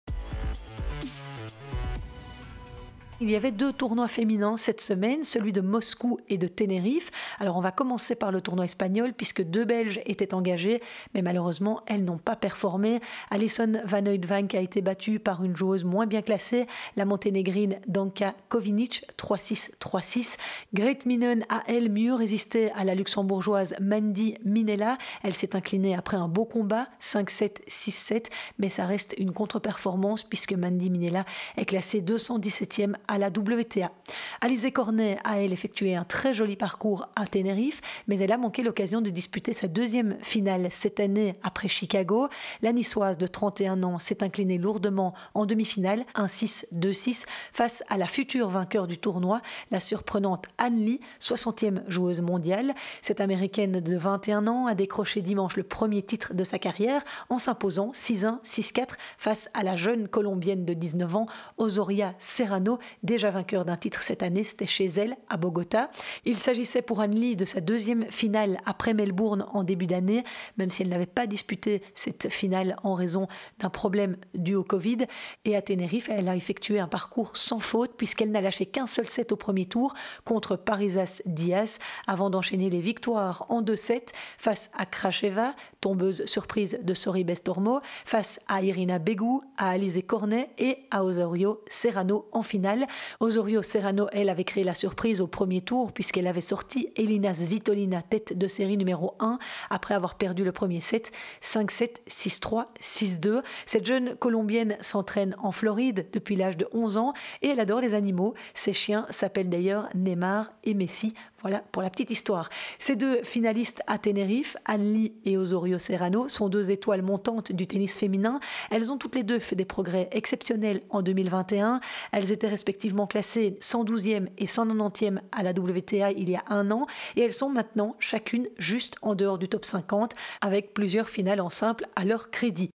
Il 3.23 3.29
y 3.29 3.35
avait 3.35 3.51
deux 3.51 3.71
tournois 3.71 4.07
féminins 4.07 4.57
cette 4.57 4.81
semaine, 4.81 5.21
celui 5.21 5.53
de 5.53 5.61
Moscou 5.61 6.17
et 6.27 6.39
de 6.39 6.47
Tenerife. 6.47 7.11
Alors 7.39 7.55
on 7.55 7.61
va 7.61 7.69
commencer 7.69 8.15
par 8.15 8.31
le 8.31 8.41
tournoi 8.41 8.65
espagnol 8.65 9.13
puisque 9.13 9.43
deux 9.43 9.63
Belges 9.63 10.01
étaient 10.07 10.33
engagés, 10.33 10.81
mais 11.13 11.21
malheureusement 11.21 11.83
elles 11.85 12.03
n'ont 12.03 12.17
pas 12.17 12.35
performé. 12.35 12.99
Alison 13.29 13.73
Van 13.85 14.03
Oudvank 14.07 14.55
a 14.55 14.59
été 14.59 14.81
battue 14.81 15.19
par 15.19 15.43
une 15.43 15.55
joueuse 15.55 15.83
moins 15.83 16.07
bien 16.07 16.23
classée, 16.23 16.65
la 16.95 17.05
monténégrine 17.05 17.77
Danka 17.85 18.33
Kovinic 18.49 19.05
3-6 19.19 19.77
3-6. 19.79 20.37
Great 20.73 21.05
Minen 21.05 21.45
a 21.47 21.61
elle 21.67 21.91
mieux 21.91 22.15
résisté 22.15 22.71
à 22.71 22.83
la 22.83 22.95
luxembourgeoise 22.95 23.75
Mandy 23.79 24.33
Minella. 24.45 24.97
Elle 25.21 25.35
s'est 25.35 25.55
inclinée 25.55 25.93
après 25.93 26.17
un 26.17 26.27
beau 26.27 26.45
combat 26.45 26.87
5-7 26.99 27.67
6-7, 27.67 28.25
mais 28.57 28.69
ça 28.69 28.87
reste 28.87 29.13
une 29.19 29.31
contre-performance 29.31 30.23
puisque 30.23 30.53
Mandy 30.53 30.89
Minella 30.89 31.25
est 31.55 31.65
classée 31.65 32.01
217e 32.01 32.95
à 33.11 33.17
la 33.17 33.27
WTA. 33.27 33.91
Alizé 34.39 34.71
Cornet 34.71 35.19
a, 35.25 35.41
elle, 35.41 35.51
effectué 35.51 35.95
un 35.95 36.05
très 36.05 36.33
joli 36.33 36.55
parcours 36.55 37.09
à 37.17 37.27
Tenerife, 37.27 37.81
mais 38.07 38.17
elle 38.19 38.31
a 38.31 38.37
manqué 38.37 38.63
l'occasion 38.63 39.01
de 39.01 39.09
disputer 39.09 39.51
sa 39.51 39.67
deuxième 39.67 40.15
finale 40.21 40.69
cette 40.71 41.01
année 41.01 41.35
après 41.43 41.67
Chicago. 41.67 42.29
La 42.61 42.71
niçoise 42.71 43.17
de 43.17 43.27
31 43.27 43.83
ans 43.83 43.99
s'est 43.99 44.23
inclinée 44.23 44.57
lourdement 44.57 45.13
en 45.33 45.45
demi-finale, 45.45 46.05
1-6, 46.15 46.67
2-6, 46.73 47.25
face 47.51 47.83
à 47.89 47.97
la 47.97 48.07
future 48.07 48.47
vainqueur 48.47 48.87
du 48.87 48.97
tournoi, 48.97 49.41
la 49.71 49.81
surprenante 49.81 50.45
Anne 50.57 50.77
Lee, 50.77 51.01
60e 51.19 51.83
joueuse 51.89 52.21
mondiale. 52.21 52.73
Cette 53.01 53.19
américaine 53.19 53.81
de 53.81 53.97
21 53.97 54.47
ans 54.47 54.67
a 54.67 54.73
décroché 54.73 55.21
dimanche 55.21 55.57
le 55.57 55.63
premier 55.63 56.01
titre 56.01 56.33
de 56.33 56.45
sa 56.45 56.59
carrière 56.59 57.03
en 57.27 57.39
s'imposant 57.39 57.91
6-1, 57.91 58.41
6-4 58.45 58.91
face 59.17 59.49
à 59.53 59.63
la 59.63 59.75
jeune 59.75 60.07
colombienne 60.07 60.63
de 60.63 60.73
19 60.73 61.15
ans, 61.17 61.25
Osoria 61.57 62.15
Serrano, 62.17 62.79
déjà 63.03 63.31
vainqueur 63.31 63.65
d'un 63.65 63.77
titre 63.77 64.01
cette 64.01 64.23
année, 64.23 64.43
c'était 64.43 64.65
chez 64.65 64.85
elle, 64.85 65.17
à 65.29 65.37
Bogota. 65.37 65.89
Il 66.25 66.37
s'agissait 66.37 66.81
pour 66.81 67.01
Anne 67.01 67.15
Lee 67.15 67.35
de 67.35 67.45
sa 67.45 67.61
deuxième 67.61 68.09
finale 68.11 68.59
après 68.65 68.93
Melbourne 68.93 69.45
en 69.53 69.63
début 69.63 69.87
d'année, 69.87 70.23
même 70.57 70.69
si 70.69 70.83
elle 70.83 70.89
n'avait 70.89 71.05
pas 71.05 71.27
disputé 71.27 71.81
cette 71.95 72.29
finale 72.29 72.75
en 72.83 72.93
raison 72.93 73.27
d'un 73.59 73.69
problème 73.69 74.17
dû 74.33 74.55
au 74.55 74.63
Covid. 74.63 75.05
Et 75.45 75.55
à 75.55 75.61
Tenerife, 75.61 76.09
elle 76.09 76.29
a 76.29 76.35
effectué 76.35 76.79
un 76.79 76.87
parcours 76.87 77.37
sans 77.37 77.59
faute, 77.59 77.95
puisqu'elle 77.97 78.31
n'a 78.31 78.41
lâché 78.41 78.65
qu'un 78.65 78.87
seul 78.87 79.07
set 79.07 79.31
au 79.31 79.35
premier 79.35 79.65
tour 79.65 79.93
contre 80.25 80.55
Parisas 80.55 81.21
Diaz, 81.25 81.79
avant 82.07 82.29
d'enchaîner 82.29 82.69
les 82.69 82.79
victoires 82.79 83.45
en 83.49 83.61
deux 83.61 83.75
sets 83.75 84.05
face 84.37 84.69
à 84.77 84.85
Kracheva, 84.85 85.55
tombeuse 85.79 86.25
surprise 86.25 86.79
de 86.81 86.93
Sori 86.93 87.23
Bestormo, 87.23 87.81
face 88.05 88.39
à 88.47 88.61
Irina 88.61 88.99
Begou, 88.99 89.41
à 89.57 89.69
Alizé 89.69 90.03
Cornet 90.03 90.49
et 90.57 90.77
à 90.91 91.03
Osorio 91.03 91.63
Serrano 91.69 92.27
en 92.31 92.43
finale. 92.43 92.87
Osorio 93.19 93.61
Serrano, 93.61 94.07
elle, 94.11 94.29
avait 94.29 94.43
créé 94.43 94.63
la 94.63 94.73
surprise 94.73 95.21
au 95.21 95.27
premier 95.27 95.61
tour 95.61 95.91
puisqu'elle 95.91 96.27
avait 96.27 96.41
sorti 96.41 96.89
Elina 96.95 97.33
Svitolina, 97.33 98.01
tête 98.01 98.37
de 98.37 98.47
série 98.47 98.77
numéro 98.77 99.15
1, 99.19 99.39
après 99.69 99.93
avoir 99.93 100.15
perdu 100.15 100.43
le 100.43 100.51
premier 100.51 100.81
set 100.81 101.11
5-7, 101.41 101.97
6-3, 102.09 102.65
6-2. 102.81 103.41
Cette 103.65 103.85
jeune 103.85 104.15
Colombienne 104.15 104.77
s'entraîne 104.81 105.35
en 105.41 105.51
Floride 105.51 106.07
depuis 106.11 106.35
l'âge 106.35 106.57
de 106.57 106.67
11 106.73 106.97
ans 106.97 107.13
et 107.41 107.47
elle 107.47 107.59
adore 107.59 107.81
les 107.81 107.93
animaux. 107.93 108.33
Ses 108.53 108.73
chiens 108.73 109.05
s'appellent 109.09 109.49
d'ailleurs 109.49 109.89
Neymar 109.95 110.51
et 110.63 110.73
Messi. 110.73 111.13
Voilà 111.41 111.63
pour 111.71 111.81
la 111.81 111.89
petite 111.89 112.11
histoire. 112.11 112.49
Ces 112.79 112.95
deux 112.95 113.23
finalistes 113.23 113.81
à 113.87 113.97
Tenerife, 113.97 114.57
Anne 114.65 115.09
et 115.25 115.37
Osorio 115.37 115.79
Serrano, 115.79 116.27
sont 116.27 116.49
deux 116.49 116.71
étoiles 116.71 117.01
montantes 117.01 117.51
du 117.51 117.67
tennis 117.67 117.95
féminin. 117.95 118.39
Elles 118.69 118.91
ont 118.91 118.97
toutes 118.97 119.15
les 119.15 119.23
deux 119.23 119.39
fait 119.39 119.55
des 119.55 119.65
progrès 119.65 120.09
exceptionnels 120.11 120.81
en 120.89 121.01
2021. 121.01 121.79
Elles 122.11 122.31
étaient 122.31 122.47
respectivement 122.47 123.07
classées 123.07 123.57
112e 123.61 124.27
et 124.37 124.45
190e 124.45 125.19
à 125.31 125.43
la 125.43 125.51
WTA 125.51 126.11
il 126.11 126.29
y 126.29 126.35
a 126.35 126.43
un 126.47 126.71
an 126.71 126.87
et 127.15 127.21
elles 127.21 127.33
sont 127.33 127.49
maintenant 127.49 127.95
chacune 127.99 128.47
juste 128.57 128.95
en 129.01 129.15
dehors 129.15 129.37
du 129.37 129.47
top 129.47 129.65
50 129.65 130.13
avec 130.41 130.73
plusieurs 130.73 131.09
finales 131.09 131.41
en 131.41 131.49
simple 131.49 131.87
à 131.95 132.05
leur 132.05 132.29
crédit. 132.29 132.71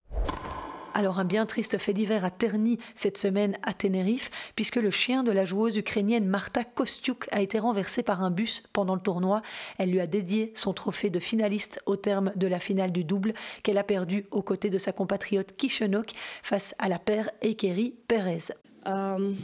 Alors 0.96 1.20
un 1.20 1.26
bien 1.26 1.46
triste 1.46 1.78
fait 1.78 1.92
divers 1.92 2.24
a 2.24 2.30
terni 2.30 2.80
cette 2.96 3.18
semaine 3.18 3.58
à 3.64 3.74
Tenerife, 3.74 4.32
puisque 4.56 4.78
le 4.78 4.90
chien 4.92 5.24
de 5.24 5.32
la 5.32 5.44
joueuse 5.44 5.76
ukrainienne 5.76 6.26
Marta 6.26 6.64
Kostiuk 6.64 7.28
a 7.32 7.42
été 7.42 7.60
renversé 7.60 8.02
par 8.02 8.24
un 8.24 8.32
bus 8.32 8.64
pendant 8.72 8.96
le 8.96 9.02
tournoi. 9.02 9.42
Elle 9.78 9.92
lui 9.92 10.00
a 10.00 10.08
dédié 10.08 10.54
son 10.56 10.72
trophée 10.72 11.10
de 11.10 11.20
finaliste 11.20 11.82
au 11.86 11.98
terme 11.98 12.32
de 12.38 12.48
la 12.48 12.60
finale 12.62 12.94
du 12.94 13.04
double 13.04 13.34
qu'elle 13.62 13.78
a 13.78 13.84
perdu 13.84 14.26
aux 14.32 14.42
côtés 14.42 14.70
de 14.70 14.78
sa 14.78 14.94
compatriote 14.94 15.54
Kishenok 15.58 16.12
face 16.44 16.74
à 16.80 16.88
la 16.88 16.98
paire 16.98 17.30
Ekeri 17.42 17.94
Perez. 18.08 18.54
Um, 18.86 19.36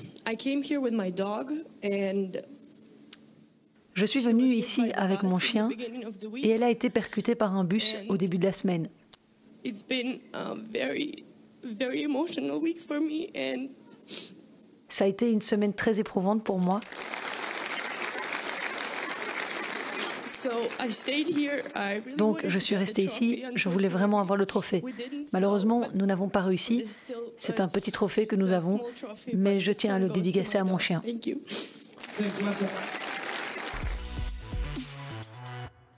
Je 3.94 4.06
suis 4.06 4.22
venue 4.22 4.46
ici 4.46 4.84
avec 4.94 5.24
mon 5.24 5.38
chien 5.38 5.68
et 6.42 6.50
elle 6.50 6.64
a 6.64 6.70
été 6.70 6.90
percutée 6.90 7.36
par 7.36 7.58
un 7.58 7.66
bus 7.66 7.98
au 8.08 8.16
début 8.16 8.38
de 8.38 8.46
la 8.46 8.54
semaine. 8.54 8.88
Ça 14.90 15.06
a 15.06 15.08
été 15.08 15.30
une 15.32 15.42
semaine 15.42 15.74
très 15.74 16.00
éprouvante 16.00 16.44
pour 16.44 16.60
moi. 16.60 16.82
Donc 22.18 22.42
je 22.44 22.58
suis 22.58 22.76
restée 22.76 23.04
ici, 23.04 23.44
je 23.54 23.70
voulais 23.70 23.90
vraiment 23.90 24.20
avoir 24.20 24.38
le 24.38 24.46
trophée. 24.46 24.84
Malheureusement, 25.34 25.88
nous 25.94 26.06
n'avons 26.06 26.30
pas 26.30 26.42
réussi. 26.42 26.84
C'est 27.38 27.60
un 27.60 27.68
petit 27.68 27.92
trophée 27.92 28.26
que 28.28 28.36
nous 28.36 28.52
avons, 28.52 28.80
mais 29.34 29.60
je 29.60 29.72
tiens 29.72 29.96
à 29.96 30.00
le 30.00 30.10
dédicacer 30.10 30.58
à 30.58 30.64
mon 30.64 30.78
chien. 30.78 31.02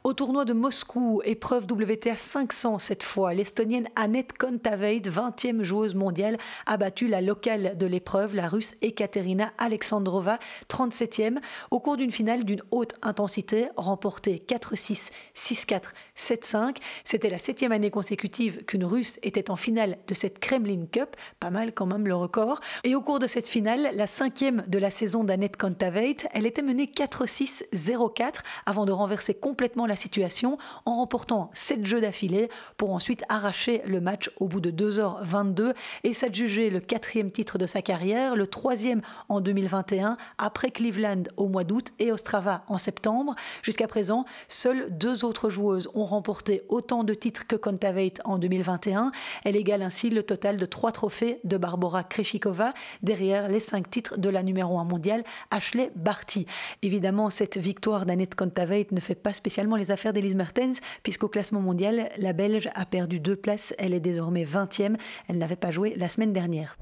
Au 0.06 0.12
tournoi 0.12 0.44
de 0.44 0.52
Moscou, 0.52 1.22
épreuve 1.24 1.63
WTA 1.63 2.18
500 2.18 2.78
cette 2.78 3.04
fois, 3.04 3.34
l'Estonienne 3.34 3.88
Annette 3.96 4.38
Kontaveit, 4.38 5.00
20e 5.00 5.63
joueuse 5.63 5.96
mondiale, 5.96 6.38
a 6.66 6.76
battu 6.76 7.08
la 7.08 7.22
locale 7.22 7.78
de 7.78 7.86
l'épreuve, 7.86 8.36
la 8.36 8.50
Russe 8.50 8.76
Ekaterina 8.82 9.54
Alexandrova, 9.58 10.39
37e, 10.70 11.38
au 11.72 11.80
cours 11.80 11.96
d'une 11.96 12.12
finale 12.12 12.44
d'une 12.44 12.62
haute 12.72 12.96
intensité, 13.02 13.70
remportée 13.78 14.44
4-6, 14.46 15.12
6-4, 15.38 15.82
7-5. 16.18 16.76
C'était 17.06 17.30
la 17.30 17.39
septième 17.39 17.72
année 17.72 17.89
consécutive 17.89 18.66
qu'une 18.66 18.84
Russe 18.84 19.22
était 19.24 19.50
en 19.50 19.56
finale 19.56 20.00
de 20.10 20.13
cette 20.13 20.39
Kremlin 20.39 20.86
Cup, 20.92 21.16
pas 21.39 21.50
mal 21.50 21.74
quand 21.74 21.86
même 21.86 22.08
le 22.08 22.16
record. 22.16 22.60
Et 22.84 22.94
au 22.94 23.00
cours 23.00 23.20
de 23.20 23.28
cette 23.28 23.48
finale, 23.48 23.92
la 23.96 24.08
cinquième 24.08 24.66
de 24.68 24.80
la 24.80 24.89
saison 24.89 25.24
d'Annette 25.24 25.56
Kontaveit, 25.56 26.28
elle 26.34 26.46
était 26.46 26.62
menée 26.62 26.92
4-6, 26.94 27.63
0-4 27.74 28.42
avant 28.66 28.86
de 28.86 28.92
renverser 28.92 29.34
complètement 29.34 29.86
la 29.86 29.92
situation 29.95 30.58
en 30.86 30.97
remportant 30.97 31.49
7 31.53 31.86
jeux 31.86 32.01
d'affilée 32.01 32.49
pour 32.77 32.91
ensuite 32.91 33.23
arracher 33.29 33.82
le 33.86 34.01
match 34.01 34.29
au 34.38 34.47
bout 34.47 34.60
de 34.60 34.71
2h22 34.71 35.73
et 36.03 36.13
s'adjuger 36.13 36.69
le 36.69 36.79
quatrième 36.79 37.32
titre 37.32 37.58
de 37.58 37.65
sa 37.65 37.82
carrière, 37.82 38.36
le 38.36 38.47
troisième 38.47 39.01
en 39.29 39.41
2021 39.41 40.17
après 40.38 40.71
Cleveland 40.71 41.23
au 41.38 41.47
mois 41.47 41.63
d'août 41.63 41.88
et 41.99 42.12
Ostrava 42.12 42.63
en 42.67 42.77
septembre. 42.77 43.36
Jusqu'à 43.62 43.88
présent, 43.88 44.25
seules 44.47 44.88
deux 44.97 45.25
autres 45.25 45.49
joueuses 45.49 45.89
ont 45.93 46.06
remporté 46.06 46.63
autant 46.69 47.03
de 47.03 47.13
titres 47.13 47.47
que 47.47 47.56
Kontaveit 47.56 48.13
en 48.25 48.38
2021. 48.38 49.12
Elle 49.45 49.56
égale 49.56 49.82
ainsi 49.82 50.10
le 50.10 50.23
total 50.23 50.58
de 50.58 50.65
trois 50.65 50.91
trophées 50.91 51.39
de 51.43 51.58
Barbara 51.58 52.03
Kreshikova 52.03 52.73
derrière 53.01 53.47
les 53.47 53.60
cinq 53.60 53.89
titres 53.89 54.17
de 54.17 54.29
la 54.29 54.43
numéro 54.43 54.79
1 54.79 54.84
mondiale 54.84 55.23
Ashley 55.51 55.91
Barty. 55.95 56.45
Évidemment, 56.82 57.29
cette 57.29 57.58
victoire 57.58 58.06
d'Annette 58.06 58.36
Kontaveit 58.36 58.88
ne 58.91 58.99
fait 58.99 59.15
pas 59.15 59.34
spécialement 59.34 59.75
les 59.75 59.83
les 59.84 59.91
affaires 59.91 60.13
d'Elise 60.13 60.36
Mertens, 60.36 60.80
puisqu'au 61.04 61.28
classement 61.28 61.60
mondial, 61.60 62.10
la 62.17 62.32
Belge 62.32 62.69
a 62.74 62.86
perdu 62.86 63.19
deux 63.19 63.36
places. 63.36 63.74
Elle 63.78 63.93
est 63.93 64.00
désormais 64.00 64.46
20e. 64.46 64.96
Elle 65.28 65.38
n'avait 65.38 65.58
pas 65.58 65.72
joué 65.72 65.93
la 65.98 66.08
semaine 66.08 66.32
dernière. 66.32 66.78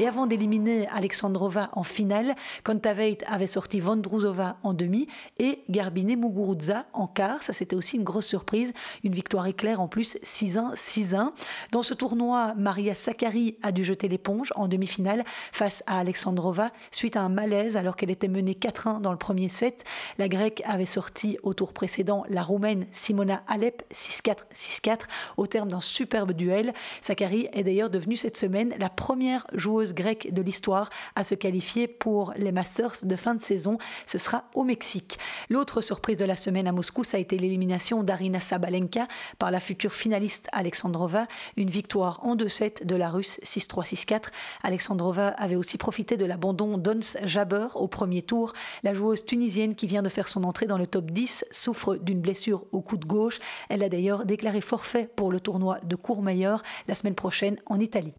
Et 0.00 0.08
avant 0.08 0.26
d'éliminer 0.26 0.88
Alexandrova 0.88 1.68
en 1.74 1.82
finale, 1.82 2.34
Kontaveit 2.64 3.18
avait 3.26 3.46
sorti 3.46 3.80
Vondrouzova 3.80 4.56
en 4.62 4.72
demi 4.72 5.08
et 5.38 5.58
Garbine 5.68 6.16
Muguruza 6.18 6.86
en 6.94 7.06
quart. 7.06 7.42
Ça, 7.42 7.52
c'était 7.52 7.76
aussi 7.76 7.98
une 7.98 8.02
grosse 8.02 8.24
surprise. 8.24 8.72
Une 9.04 9.12
victoire 9.12 9.46
éclair 9.46 9.78
en 9.78 9.88
plus 9.88 10.16
6-1, 10.24 10.74
6-1. 10.74 11.32
Dans 11.70 11.82
ce 11.82 11.92
tournoi, 11.92 12.54
Maria 12.56 12.94
Sakkari 12.94 13.58
a 13.62 13.72
dû 13.72 13.84
jeter 13.84 14.08
l'éponge 14.08 14.54
en 14.56 14.68
demi-finale 14.68 15.22
face 15.52 15.84
à 15.86 15.98
Alexandrova 15.98 16.70
suite 16.90 17.16
à 17.16 17.20
un 17.20 17.28
malaise 17.28 17.76
alors 17.76 17.94
qu'elle 17.94 18.10
était 18.10 18.26
menée 18.26 18.54
4-1 18.54 19.02
dans 19.02 19.12
le 19.12 19.18
premier 19.18 19.50
set. 19.50 19.84
La 20.16 20.28
Grecque 20.28 20.62
avait 20.64 20.86
sorti 20.86 21.36
au 21.42 21.52
tour 21.52 21.74
précédent 21.74 22.24
la 22.30 22.42
Roumaine 22.42 22.86
Simona 22.92 23.42
Alep 23.48 23.82
6-4, 23.92 24.46
6-4 24.54 25.00
au 25.36 25.46
terme 25.46 25.68
d'un 25.68 25.82
superbe 25.82 26.32
duel. 26.32 26.72
Sakkari 27.02 27.50
est 27.52 27.64
d'ailleurs 27.64 27.90
devenue 27.90 28.16
cette 28.16 28.38
semaine 28.38 28.72
la 28.78 28.88
première 28.88 29.46
joueuse 29.52 29.89
grecque 29.94 30.32
de 30.32 30.42
l'histoire 30.42 30.90
à 31.16 31.24
se 31.24 31.34
qualifier 31.34 31.88
pour 31.88 32.32
les 32.36 32.52
Masters 32.52 32.96
de 33.02 33.16
fin 33.16 33.34
de 33.34 33.42
saison. 33.42 33.78
Ce 34.06 34.18
sera 34.18 34.44
au 34.54 34.64
Mexique. 34.64 35.18
L'autre 35.48 35.80
surprise 35.80 36.18
de 36.18 36.24
la 36.24 36.36
semaine 36.36 36.68
à 36.68 36.72
Moscou, 36.72 37.04
ça 37.04 37.16
a 37.16 37.20
été 37.20 37.38
l'élimination 37.38 38.02
d'Arina 38.02 38.40
Sabalenka 38.40 39.08
par 39.38 39.50
la 39.50 39.60
future 39.60 39.92
finaliste 39.92 40.48
Alexandrova. 40.52 41.26
Une 41.56 41.70
victoire 41.70 42.20
en 42.24 42.36
2-7 42.36 42.84
de 42.84 42.96
la 42.96 43.10
Russe 43.10 43.40
6-3-6-4. 43.44 44.26
Alexandrova 44.62 45.28
avait 45.28 45.56
aussi 45.56 45.78
profité 45.78 46.16
de 46.16 46.24
l'abandon 46.24 46.78
d'Ons 46.78 47.16
Jabber 47.24 47.68
au 47.74 47.88
premier 47.88 48.22
tour. 48.22 48.52
La 48.82 48.94
joueuse 48.94 49.24
tunisienne 49.24 49.74
qui 49.74 49.86
vient 49.86 50.02
de 50.02 50.08
faire 50.08 50.28
son 50.28 50.44
entrée 50.44 50.66
dans 50.66 50.78
le 50.78 50.86
top 50.86 51.10
10 51.10 51.44
souffre 51.50 51.96
d'une 51.96 52.20
blessure 52.20 52.64
au 52.72 52.80
coude 52.80 53.04
gauche. 53.04 53.38
Elle 53.68 53.82
a 53.82 53.88
d'ailleurs 53.88 54.24
déclaré 54.24 54.60
forfait 54.60 55.08
pour 55.16 55.30
le 55.30 55.40
tournoi 55.40 55.78
de 55.84 55.96
Courmayeur 55.96 56.62
la 56.88 56.94
semaine 56.94 57.14
prochaine 57.14 57.58
en 57.66 57.80
Italie. 57.80 58.14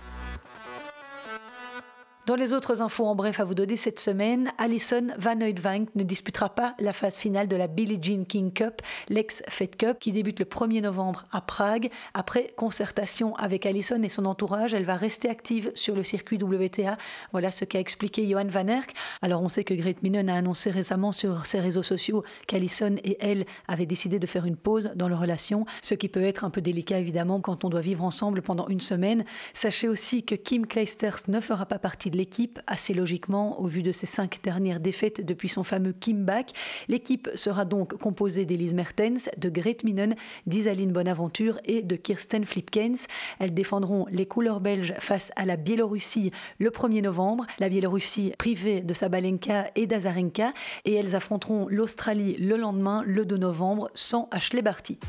Dans 2.27 2.35
les 2.35 2.53
autres 2.53 2.83
infos 2.83 3.07
en 3.07 3.15
bref 3.15 3.39
à 3.39 3.45
vous 3.45 3.55
donner 3.55 3.75
cette 3.75 3.99
semaine, 3.99 4.51
Alison 4.59 5.07
Van 5.17 5.41
Oudvank 5.41 5.89
ne 5.95 6.03
disputera 6.03 6.49
pas 6.49 6.75
la 6.77 6.93
phase 6.93 7.17
finale 7.17 7.47
de 7.47 7.55
la 7.55 7.65
Billie 7.65 7.97
Jean 7.99 8.25
King 8.25 8.53
Cup, 8.53 8.83
l'ex-Fed 9.09 9.75
Cup, 9.75 9.97
qui 9.99 10.11
débute 10.11 10.37
le 10.37 10.45
1er 10.45 10.81
novembre 10.81 11.25
à 11.31 11.41
Prague. 11.41 11.89
Après 12.13 12.53
concertation 12.55 13.35
avec 13.37 13.65
Alison 13.65 14.03
et 14.03 14.09
son 14.09 14.25
entourage, 14.25 14.75
elle 14.75 14.85
va 14.85 14.97
rester 14.97 15.31
active 15.31 15.71
sur 15.73 15.95
le 15.95 16.03
circuit 16.03 16.37
WTA. 16.37 16.95
Voilà 17.31 17.49
ce 17.49 17.65
qu'a 17.65 17.79
expliqué 17.79 18.29
Johan 18.29 18.45
Van 18.45 18.67
Erck. 18.67 18.93
Alors 19.23 19.41
on 19.41 19.49
sait 19.49 19.63
que 19.63 19.73
Great 19.73 20.03
Minen 20.03 20.29
a 20.29 20.35
annoncé 20.35 20.69
récemment 20.69 21.11
sur 21.11 21.47
ses 21.47 21.59
réseaux 21.59 21.81
sociaux 21.81 22.23
qu'Alison 22.45 22.97
et 23.03 23.17
elle 23.19 23.45
avaient 23.67 23.87
décidé 23.87 24.19
de 24.19 24.27
faire 24.27 24.45
une 24.45 24.57
pause 24.57 24.91
dans 24.95 25.07
leur 25.07 25.21
relation, 25.21 25.65
ce 25.81 25.95
qui 25.95 26.07
peut 26.07 26.21
être 26.21 26.43
un 26.43 26.51
peu 26.51 26.61
délicat 26.61 26.99
évidemment 26.99 27.41
quand 27.41 27.65
on 27.65 27.69
doit 27.69 27.81
vivre 27.81 28.03
ensemble 28.03 28.43
pendant 28.43 28.67
une 28.67 28.79
semaine. 28.79 29.25
Sachez 29.55 29.87
aussi 29.87 30.23
que 30.23 30.35
Kim 30.35 30.67
Clijsters 30.67 31.23
ne 31.27 31.39
fera 31.39 31.65
pas 31.65 31.79
partie 31.79 32.10
de 32.11 32.17
l'équipe, 32.17 32.59
assez 32.67 32.93
logiquement, 32.93 33.59
au 33.59 33.65
vu 33.65 33.81
de 33.81 33.91
ses 33.91 34.05
cinq 34.05 34.39
dernières 34.43 34.79
défaites 34.79 35.25
depuis 35.25 35.49
son 35.49 35.63
fameux 35.63 35.93
comeback. 35.93 36.51
L'équipe 36.87 37.29
sera 37.33 37.65
donc 37.65 37.95
composée 37.95 38.45
d'Elise 38.45 38.73
Mertens, 38.73 39.29
de 39.37 39.49
Grete 39.49 39.83
Minen, 39.83 40.15
d'Isaline 40.45 40.91
Bonaventure 40.91 41.59
et 41.65 41.81
de 41.81 41.95
Kirsten 41.95 42.45
Flipkens. 42.45 43.07
Elles 43.39 43.53
défendront 43.53 44.05
les 44.11 44.27
couleurs 44.27 44.59
belges 44.59 44.93
face 44.99 45.31
à 45.35 45.45
la 45.45 45.55
Biélorussie 45.55 46.31
le 46.59 46.69
1er 46.69 47.01
novembre. 47.01 47.45
La 47.57 47.69
Biélorussie 47.69 48.33
privée 48.37 48.81
de 48.81 48.93
Sabalenka 48.93 49.71
et 49.75 49.87
d'Azarenka. 49.87 50.53
Et 50.85 50.93
elles 50.93 51.15
affronteront 51.15 51.67
l'Australie 51.69 52.37
le 52.37 52.57
lendemain, 52.57 53.03
le 53.05 53.25
2 53.25 53.37
novembre, 53.37 53.89
sans 53.95 54.27
Ashley 54.31 54.61
Barty. 54.61 54.99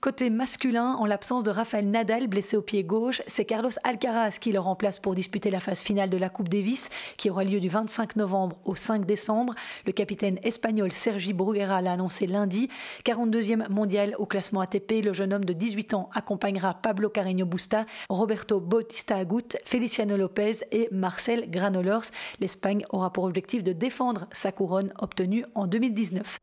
Côté 0.00 0.30
masculin, 0.30 0.94
en 0.94 1.06
l'absence 1.06 1.42
de 1.42 1.50
Rafael 1.50 1.90
Nadal 1.90 2.28
blessé 2.28 2.56
au 2.56 2.62
pied 2.62 2.84
gauche, 2.84 3.20
c'est 3.26 3.44
Carlos 3.44 3.72
Alcaraz 3.82 4.38
qui 4.40 4.52
le 4.52 4.60
remplace 4.60 5.00
pour 5.00 5.16
disputer 5.16 5.50
la 5.50 5.58
phase 5.58 5.80
finale 5.80 6.08
de 6.08 6.16
la 6.16 6.28
Coupe 6.28 6.48
Davis 6.48 6.88
qui 7.16 7.30
aura 7.30 7.42
lieu 7.42 7.58
du 7.58 7.68
25 7.68 8.14
novembre 8.14 8.60
au 8.64 8.76
5 8.76 9.04
décembre. 9.04 9.56
Le 9.86 9.92
capitaine 9.92 10.38
espagnol 10.44 10.92
Sergi 10.92 11.32
Bruguera 11.32 11.82
l'a 11.82 11.94
annoncé 11.94 12.28
lundi. 12.28 12.68
42e 13.04 13.68
mondial 13.70 14.14
au 14.20 14.26
classement 14.26 14.60
ATP, 14.60 15.04
le 15.04 15.12
jeune 15.12 15.32
homme 15.32 15.44
de 15.44 15.52
18 15.52 15.94
ans 15.94 16.10
accompagnera 16.14 16.74
Pablo 16.74 17.08
Carreño 17.08 17.44
Busta, 17.44 17.84
Roberto 18.08 18.60
Bautista 18.60 19.16
Agut, 19.16 19.56
Feliciano 19.64 20.16
Lopez 20.16 20.58
et 20.70 20.88
Marcel 20.92 21.50
Granollers. 21.50 22.12
L'Espagne 22.38 22.86
aura 22.90 23.12
pour 23.12 23.24
objectif 23.24 23.64
de 23.64 23.72
défendre 23.72 24.28
sa 24.30 24.52
couronne 24.52 24.92
obtenue 25.00 25.44
en 25.56 25.66
2019. 25.66 26.38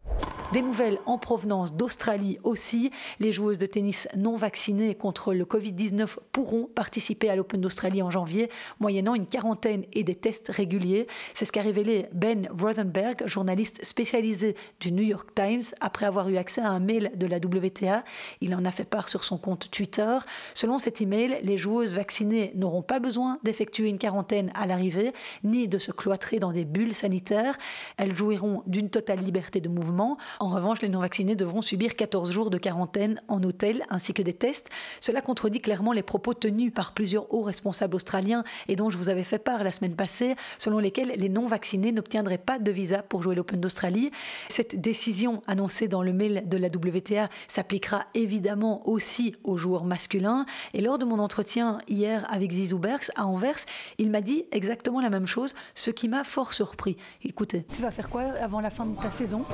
Des 0.53 0.61
nouvelles 0.61 0.99
en 1.05 1.17
provenance 1.17 1.73
d'Australie 1.73 2.37
aussi. 2.43 2.91
Les 3.19 3.31
joueuses 3.45 3.57
de 3.59 3.67
tennis 3.67 4.07
non 4.17 4.37
vaccinées 4.37 4.95
contre 4.95 5.31
le 5.31 5.45
Covid-19 5.45 6.17
pourront 6.31 6.63
participer 6.65 7.29
à 7.29 7.35
l'Open 7.35 7.61
d'Australie 7.61 8.01
en 8.01 8.09
janvier, 8.09 8.49
moyennant 8.79 9.13
une 9.13 9.27
quarantaine 9.27 9.85
et 9.93 10.03
des 10.03 10.15
tests 10.15 10.49
réguliers. 10.49 11.05
C'est 11.35 11.45
ce 11.45 11.51
qu'a 11.51 11.61
révélé 11.61 12.07
Ben 12.11 12.47
Rothenberg, 12.49 13.27
journaliste 13.27 13.85
spécialisé 13.85 14.55
du 14.79 14.91
New 14.91 15.03
York 15.03 15.29
Times, 15.35 15.61
après 15.79 16.07
avoir 16.07 16.27
eu 16.27 16.37
accès 16.37 16.59
à 16.59 16.69
un 16.69 16.79
mail 16.79 17.11
de 17.13 17.27
la 17.27 17.37
WTA. 17.37 18.03
Il 18.41 18.55
en 18.55 18.65
a 18.65 18.71
fait 18.71 18.83
part 18.83 19.09
sur 19.09 19.23
son 19.23 19.37
compte 19.37 19.69
Twitter. 19.69 20.17
Selon 20.55 20.79
cet 20.79 20.99
email, 20.99 21.37
les 21.43 21.59
joueuses 21.59 21.93
vaccinées 21.93 22.51
n'auront 22.55 22.81
pas 22.81 22.99
besoin 22.99 23.37
d'effectuer 23.43 23.89
une 23.89 23.99
quarantaine 23.99 24.51
à 24.55 24.65
l'arrivée, 24.65 25.13
ni 25.43 25.67
de 25.67 25.77
se 25.77 25.91
cloîtrer 25.91 26.39
dans 26.39 26.51
des 26.51 26.65
bulles 26.65 26.95
sanitaires. 26.95 27.59
Elles 27.97 28.15
jouiront 28.15 28.63
d'une 28.65 28.89
totale 28.89 29.19
liberté 29.19 29.61
de 29.61 29.69
mouvement. 29.69 30.17
En 30.39 30.49
revanche, 30.49 30.81
les 30.81 30.89
non-vaccinés 30.89 31.35
devront 31.35 31.61
subir 31.61 31.95
14 31.95 32.31
jours 32.31 32.49
de 32.49 32.57
quarantaine 32.57 33.21
en 33.27 33.34
hôtel 33.43 33.83
ainsi 33.89 34.13
que 34.13 34.21
des 34.21 34.33
tests. 34.33 34.69
Cela 34.99 35.21
contredit 35.21 35.59
clairement 35.59 35.91
les 35.91 36.03
propos 36.03 36.33
tenus 36.33 36.73
par 36.73 36.93
plusieurs 36.93 37.33
hauts 37.33 37.41
responsables 37.41 37.95
australiens 37.95 38.43
et 38.67 38.75
dont 38.75 38.89
je 38.89 38.97
vous 38.97 39.09
avais 39.09 39.23
fait 39.23 39.39
part 39.39 39.63
la 39.63 39.71
semaine 39.71 39.95
passée, 39.95 40.35
selon 40.57 40.79
lesquels 40.79 41.13
les 41.15 41.29
non-vaccinés 41.29 41.91
n'obtiendraient 41.91 42.37
pas 42.37 42.59
de 42.59 42.71
visa 42.71 43.01
pour 43.01 43.23
jouer 43.23 43.35
l'Open 43.35 43.59
d'Australie. 43.59 44.11
Cette 44.49 44.79
décision 44.79 45.41
annoncée 45.47 45.87
dans 45.87 46.03
le 46.03 46.13
mail 46.13 46.43
de 46.45 46.57
la 46.57 46.67
WTA 46.67 47.29
s'appliquera 47.47 48.05
évidemment 48.13 48.87
aussi 48.87 49.35
aux 49.43 49.57
joueurs 49.57 49.85
masculins. 49.85 50.45
Et 50.73 50.81
lors 50.81 50.97
de 50.97 51.05
mon 51.05 51.19
entretien 51.19 51.79
hier 51.87 52.25
avec 52.31 52.51
Zizou 52.51 52.79
Berks 52.79 53.11
à 53.15 53.25
Anvers, 53.25 53.65
il 53.97 54.11
m'a 54.11 54.21
dit 54.21 54.45
exactement 54.51 55.01
la 55.01 55.09
même 55.09 55.27
chose, 55.27 55.55
ce 55.73 55.91
qui 55.91 56.07
m'a 56.07 56.23
fort 56.23 56.53
surpris. 56.53 56.97
Écoutez. 57.23 57.65
Tu 57.71 57.81
vas 57.81 57.91
faire 57.91 58.09
quoi 58.09 58.23
avant 58.41 58.61
la 58.61 58.69
fin 58.69 58.85
de 58.85 58.99
ta 58.99 59.09
saison? 59.09 59.45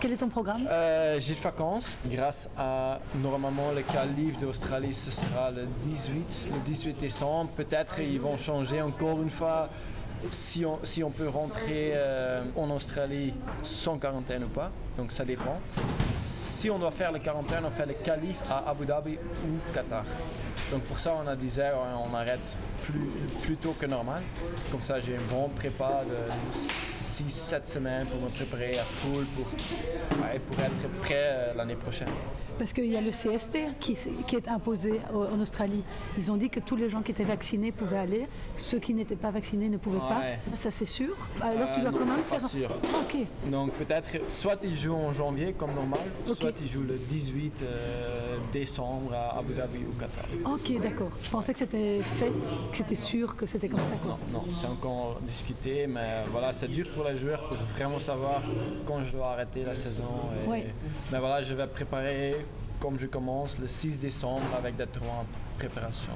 Quel, 0.00 0.12
est 0.12 0.16
ton 0.16 0.28
programme? 0.28 0.66
Euh, 0.70 1.18
J'ai 1.20 1.34
de 1.34 1.40
vacances. 1.40 1.96
Grâce 2.06 2.50
à 2.56 3.00
normalement 3.16 3.72
le 3.72 3.82
qualif 3.82 4.38
d'Australie, 4.38 4.94
ce 4.94 5.10
sera 5.10 5.50
le 5.50 5.66
18, 5.82 6.46
le 6.52 6.58
18 6.60 7.00
décembre. 7.00 7.50
Peut-être 7.56 8.00
ils 8.00 8.20
vont 8.20 8.36
changer 8.36 8.82
encore 8.82 9.20
une 9.22 9.30
fois 9.30 9.68
si 10.30 10.64
on, 10.64 10.78
si 10.82 11.02
on 11.02 11.10
peut 11.10 11.28
rentrer 11.28 11.92
euh, 11.94 12.42
en 12.56 12.70
Australie 12.70 13.32
sans 13.62 13.98
quarantaine 13.98 14.44
ou 14.44 14.48
pas. 14.48 14.70
Donc 14.96 15.12
ça 15.12 15.24
dépend. 15.24 15.60
Si 16.14 16.70
on 16.70 16.78
doit 16.78 16.90
faire 16.90 17.12
le 17.12 17.20
quarantaine, 17.20 17.64
on 17.64 17.70
fait 17.70 17.86
le 17.86 17.94
qualif 17.94 18.42
à 18.50 18.68
Abu 18.68 18.84
Dhabi 18.84 19.14
ou 19.14 19.72
Qatar. 19.72 20.04
Donc 20.72 20.82
pour 20.82 20.98
ça, 20.98 21.14
on 21.22 21.26
a 21.26 21.36
dit 21.36 21.56
on 22.04 22.14
arrête 22.14 22.56
plus, 22.82 23.10
plus 23.42 23.56
tôt 23.56 23.74
que 23.78 23.86
normal. 23.86 24.22
Comme 24.70 24.82
ça, 24.82 25.00
j'ai 25.00 25.16
un 25.16 25.32
bon 25.32 25.48
prépa 25.50 26.02
de 26.04 26.97
6-7 27.24 27.66
semaines 27.66 28.06
pour 28.06 28.20
me 28.20 28.28
préparer 28.28 28.78
à 28.78 28.84
full 28.84 29.24
pour, 29.36 29.46
pour 29.46 30.64
être 30.64 30.88
prêt 31.00 31.14
euh, 31.16 31.54
l'année 31.54 31.74
prochaine. 31.74 32.08
Parce 32.58 32.72
qu'il 32.72 32.86
y 32.86 32.96
a 32.96 33.00
le 33.00 33.10
CST 33.10 33.78
qui, 33.78 33.96
qui, 34.26 34.36
est 34.36 34.48
imposé 34.48 35.00
en 35.14 35.38
Australie. 35.40 35.84
Ils 36.16 36.32
ont 36.32 36.36
dit 36.36 36.50
que 36.50 36.58
tous 36.58 36.74
les 36.74 36.88
gens 36.88 37.02
qui 37.02 37.12
étaient 37.12 37.22
vaccinés 37.22 37.70
pouvaient 37.70 37.98
aller, 37.98 38.26
ceux 38.56 38.80
qui 38.80 38.94
n'étaient 38.94 39.16
pas 39.16 39.30
vaccinés 39.30 39.68
ne 39.68 39.76
pouvaient 39.76 39.98
pas. 39.98 40.22
Ça 40.54 40.70
c'est 40.70 40.84
sûr. 40.84 41.16
Alors 41.40 41.70
tu 41.72 41.80
dois 41.80 41.90
euh, 41.90 41.92
quand 41.92 42.06
même 42.06 42.24
faire. 42.24 42.40
Pas 42.40 42.48
sûr. 42.48 42.70
Ok. 43.00 43.16
Donc 43.46 43.72
peut-être 43.74 44.08
soit 44.28 44.62
ils 44.64 44.76
jouent 44.76 44.94
en 44.94 45.12
janvier 45.12 45.52
comme 45.52 45.72
normal, 45.72 46.00
soit 46.26 46.52
ils 46.60 46.68
jouent 46.68 46.82
le 46.82 46.96
18 46.96 47.62
euh, 47.62 48.38
décembre 48.52 49.14
à 49.14 49.38
Abu 49.38 49.54
Dhabi 49.54 49.78
ou 49.78 49.98
Qatar. 49.98 50.24
Ok, 50.44 50.80
d'accord. 50.80 51.10
Je 51.22 51.30
pensais 51.30 51.52
que 51.52 51.58
c'était 51.60 52.00
fait, 52.02 52.32
que 52.72 52.76
c'était 52.76 52.94
sûr 52.96 53.36
que 53.36 53.46
c'était 53.46 53.68
comme 53.68 53.84
ça. 53.84 53.94
Quoi. 53.96 54.18
Non, 54.32 54.40
non 54.40 54.54
c'est 54.54 54.66
encore 54.66 55.20
discuté, 55.22 55.86
mais 55.86 56.24
voilà, 56.30 56.52
c'est 56.52 56.68
dur 56.68 56.88
pour 56.94 57.07
les 57.10 57.18
joueurs 57.18 57.42
pour 57.48 57.56
vraiment 57.56 57.98
savoir 57.98 58.42
quand 58.86 59.02
je 59.02 59.12
dois 59.12 59.32
arrêter 59.32 59.64
la 59.64 59.74
saison. 59.74 60.04
Mais 61.12 61.18
voilà, 61.18 61.42
je 61.42 61.54
vais 61.54 61.66
préparer 61.66 62.34
comme 62.80 62.98
je 62.98 63.06
commence 63.06 63.58
le 63.58 63.66
6 63.66 64.00
décembre 64.00 64.42
avec 64.56 64.76
des 64.76 64.86
tournois 64.86 65.14
en 65.22 65.58
préparation. 65.58 66.12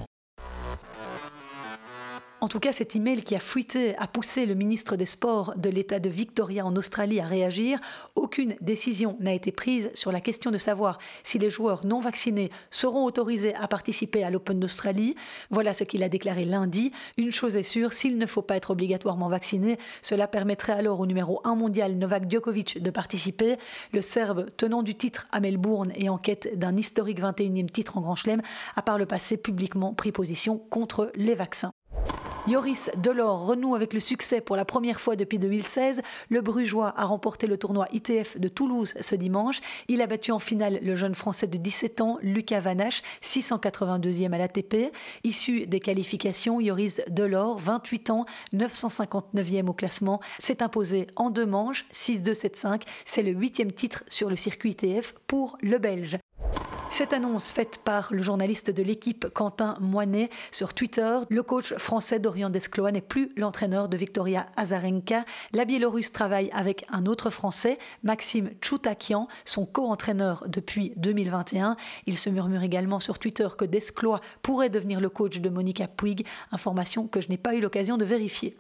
En 2.43 2.49
tout 2.49 2.59
cas, 2.59 2.73
cet 2.73 2.97
email 2.97 3.23
qui 3.23 3.37
a 3.37 3.39
fuité 3.39 3.97
a 3.99 4.09
poussé 4.09 4.47
le 4.47 4.57
ministre 4.57 4.97
des 4.97 5.07
Sports 5.07 5.55
de 5.57 5.71
l'État 5.71 6.01
de 6.01 6.11
Victoria 6.11 6.67
en 6.67 6.75
Australie 6.75 7.21
à 7.21 7.25
réagir. 7.25 7.79
Aucune 8.17 8.57
décision 8.61 9.17
n'a 9.21 9.33
été 9.33 9.53
prise 9.53 9.93
sur 9.95 10.11
la 10.11 10.21
question 10.21 10.51
de 10.51 10.59
savoir 10.59 10.99
si 11.23 11.39
les 11.39 11.51
joueurs 11.51 11.87
non 11.87 12.01
vaccinés 12.01 12.51
seront 12.73 13.05
autorisés 13.05 13.55
à 13.55 13.69
participer 13.69 14.25
à 14.25 14.31
l'Open 14.31 14.59
d'Australie. 14.59 15.15
Voilà 15.51 15.73
ce 15.73 15.85
qu'il 15.85 16.03
a 16.03 16.09
déclaré 16.09 16.45
lundi. 16.45 16.91
Une 17.17 17.31
chose 17.31 17.55
est 17.55 17.63
sûre, 17.63 17.93
s'il 17.93 18.19
ne 18.19 18.27
faut 18.27 18.43
pas 18.43 18.57
être 18.57 18.73
obligatoirement 18.73 19.29
vacciné, 19.29 19.79
cela 20.03 20.27
permettrait 20.27 20.73
alors 20.73 20.99
au 20.99 21.07
numéro 21.07 21.41
1 21.45 21.55
mondial 21.55 21.95
Novak 21.95 22.29
Djokovic 22.29 22.83
de 22.83 22.91
participer. 22.91 23.55
Le 23.93 24.01
Serbe 24.01 24.49
tenant 24.57 24.83
du 24.83 24.97
titre 24.97 25.29
à 25.31 25.39
Melbourne 25.39 25.93
et 25.95 26.09
en 26.09 26.19
quête 26.19 26.59
d'un 26.59 26.77
historique 26.77 27.21
21e 27.21 27.71
titre 27.71 27.99
en 27.99 28.01
Grand 28.01 28.17
Chelem 28.17 28.43
a 28.75 28.83
par 28.83 28.99
le 28.99 29.07
passé 29.07 29.37
publiquement 29.37 29.95
pris 29.95 30.11
position 30.11 30.59
contre 30.59 31.13
les 31.15 31.37
vaccins. 31.37 31.72
Yoris 32.49 32.91
Delors 32.97 33.47
renoue 33.47 33.77
avec 33.77 33.93
le 33.93 34.01
succès 34.01 34.41
pour 34.41 34.57
la 34.57 34.65
première 34.65 35.01
fois 35.01 35.15
depuis 35.15 35.39
2016. 35.39 36.03
Le 36.29 36.41
Brugeois 36.41 36.93
a 36.97 37.05
remporté 37.05 37.47
le 37.47 37.57
tournoi 37.57 37.87
ITF 37.93 38.37
de 38.37 38.49
Toulouse 38.49 38.95
ce 39.01 39.15
dimanche. 39.15 39.61
Il 39.87 40.03
a 40.03 40.09
battu 40.09 40.33
en 40.33 40.41
finale 40.41 40.81
le 40.83 40.97
jeune 40.97 41.15
Français 41.15 41.47
de 41.47 41.57
17 41.57 42.01
ans, 42.01 42.19
Lucas 42.21 42.59
Vanache, 42.59 43.03
682e 43.23 44.33
à 44.33 44.39
l'ATP. 44.39 44.93
Issu 45.23 45.69
des 45.69 45.79
qualifications, 45.79 46.61
Yoris 46.61 47.01
Delors, 47.09 47.59
28 47.59 48.11
ans, 48.11 48.27
959e 48.53 49.69
au 49.69 49.73
classement, 49.73 50.21
s'est 50.41 50.65
imposé 50.65 51.07
en 51.15 51.31
deux 51.31 51.47
manches, 51.47 51.87
6-2-7-5. 51.95 52.83
C'est 53.05 53.23
le 53.23 53.31
huitième 53.31 53.71
titre 53.71 54.03
sur 54.09 54.29
le 54.29 54.35
circuit 54.35 54.71
ITF 54.71 55.15
pour 55.29 55.59
le 55.61 55.79
Belge. 55.79 56.19
Cette 56.93 57.15
annonce 57.15 57.49
faite 57.49 57.79
par 57.83 58.13
le 58.13 58.23
journaliste 58.23 58.71
de 58.71 58.83
l'équipe 58.83 59.27
Quentin 59.33 59.79
Moinet 59.81 60.29
sur 60.51 60.75
Twitter, 60.75 61.21
le 61.31 61.43
coach 61.43 61.73
français 61.79 62.19
Dorian 62.19 62.51
Desclois 62.51 62.93
n'est 62.93 63.01
plus 63.01 63.33
l'entraîneur 63.35 63.89
de 63.89 63.97
Victoria 63.97 64.47
Azarenka. 64.59 65.25
La 65.55 65.65
Biélorusse 65.65 66.13
travaille 66.13 66.51
avec 66.53 66.85
un 66.91 67.07
autre 67.07 67.31
Français, 67.31 67.79
Maxime 68.03 68.51
Choutakian, 68.61 69.27
son 69.47 69.65
co-entraîneur 69.65 70.45
depuis 70.49 70.93
2021. 70.97 71.77
Il 72.05 72.19
se 72.19 72.29
murmure 72.29 72.63
également 72.63 73.01
sur 73.01 73.19
Twitter 73.19 73.49
que 73.57 73.65
Desclois 73.65 74.21
pourrait 74.43 74.69
devenir 74.69 75.01
le 75.01 75.09
coach 75.09 75.41
de 75.41 75.49
Monica 75.49 75.89
Puig, 75.89 76.27
information 76.51 77.09
que 77.09 77.23
je 77.23 77.31
n'ai 77.31 77.39
pas 77.39 77.55
eu 77.55 77.63
l'occasion 77.63 77.97
de 77.97 78.05
vérifier. 78.05 78.55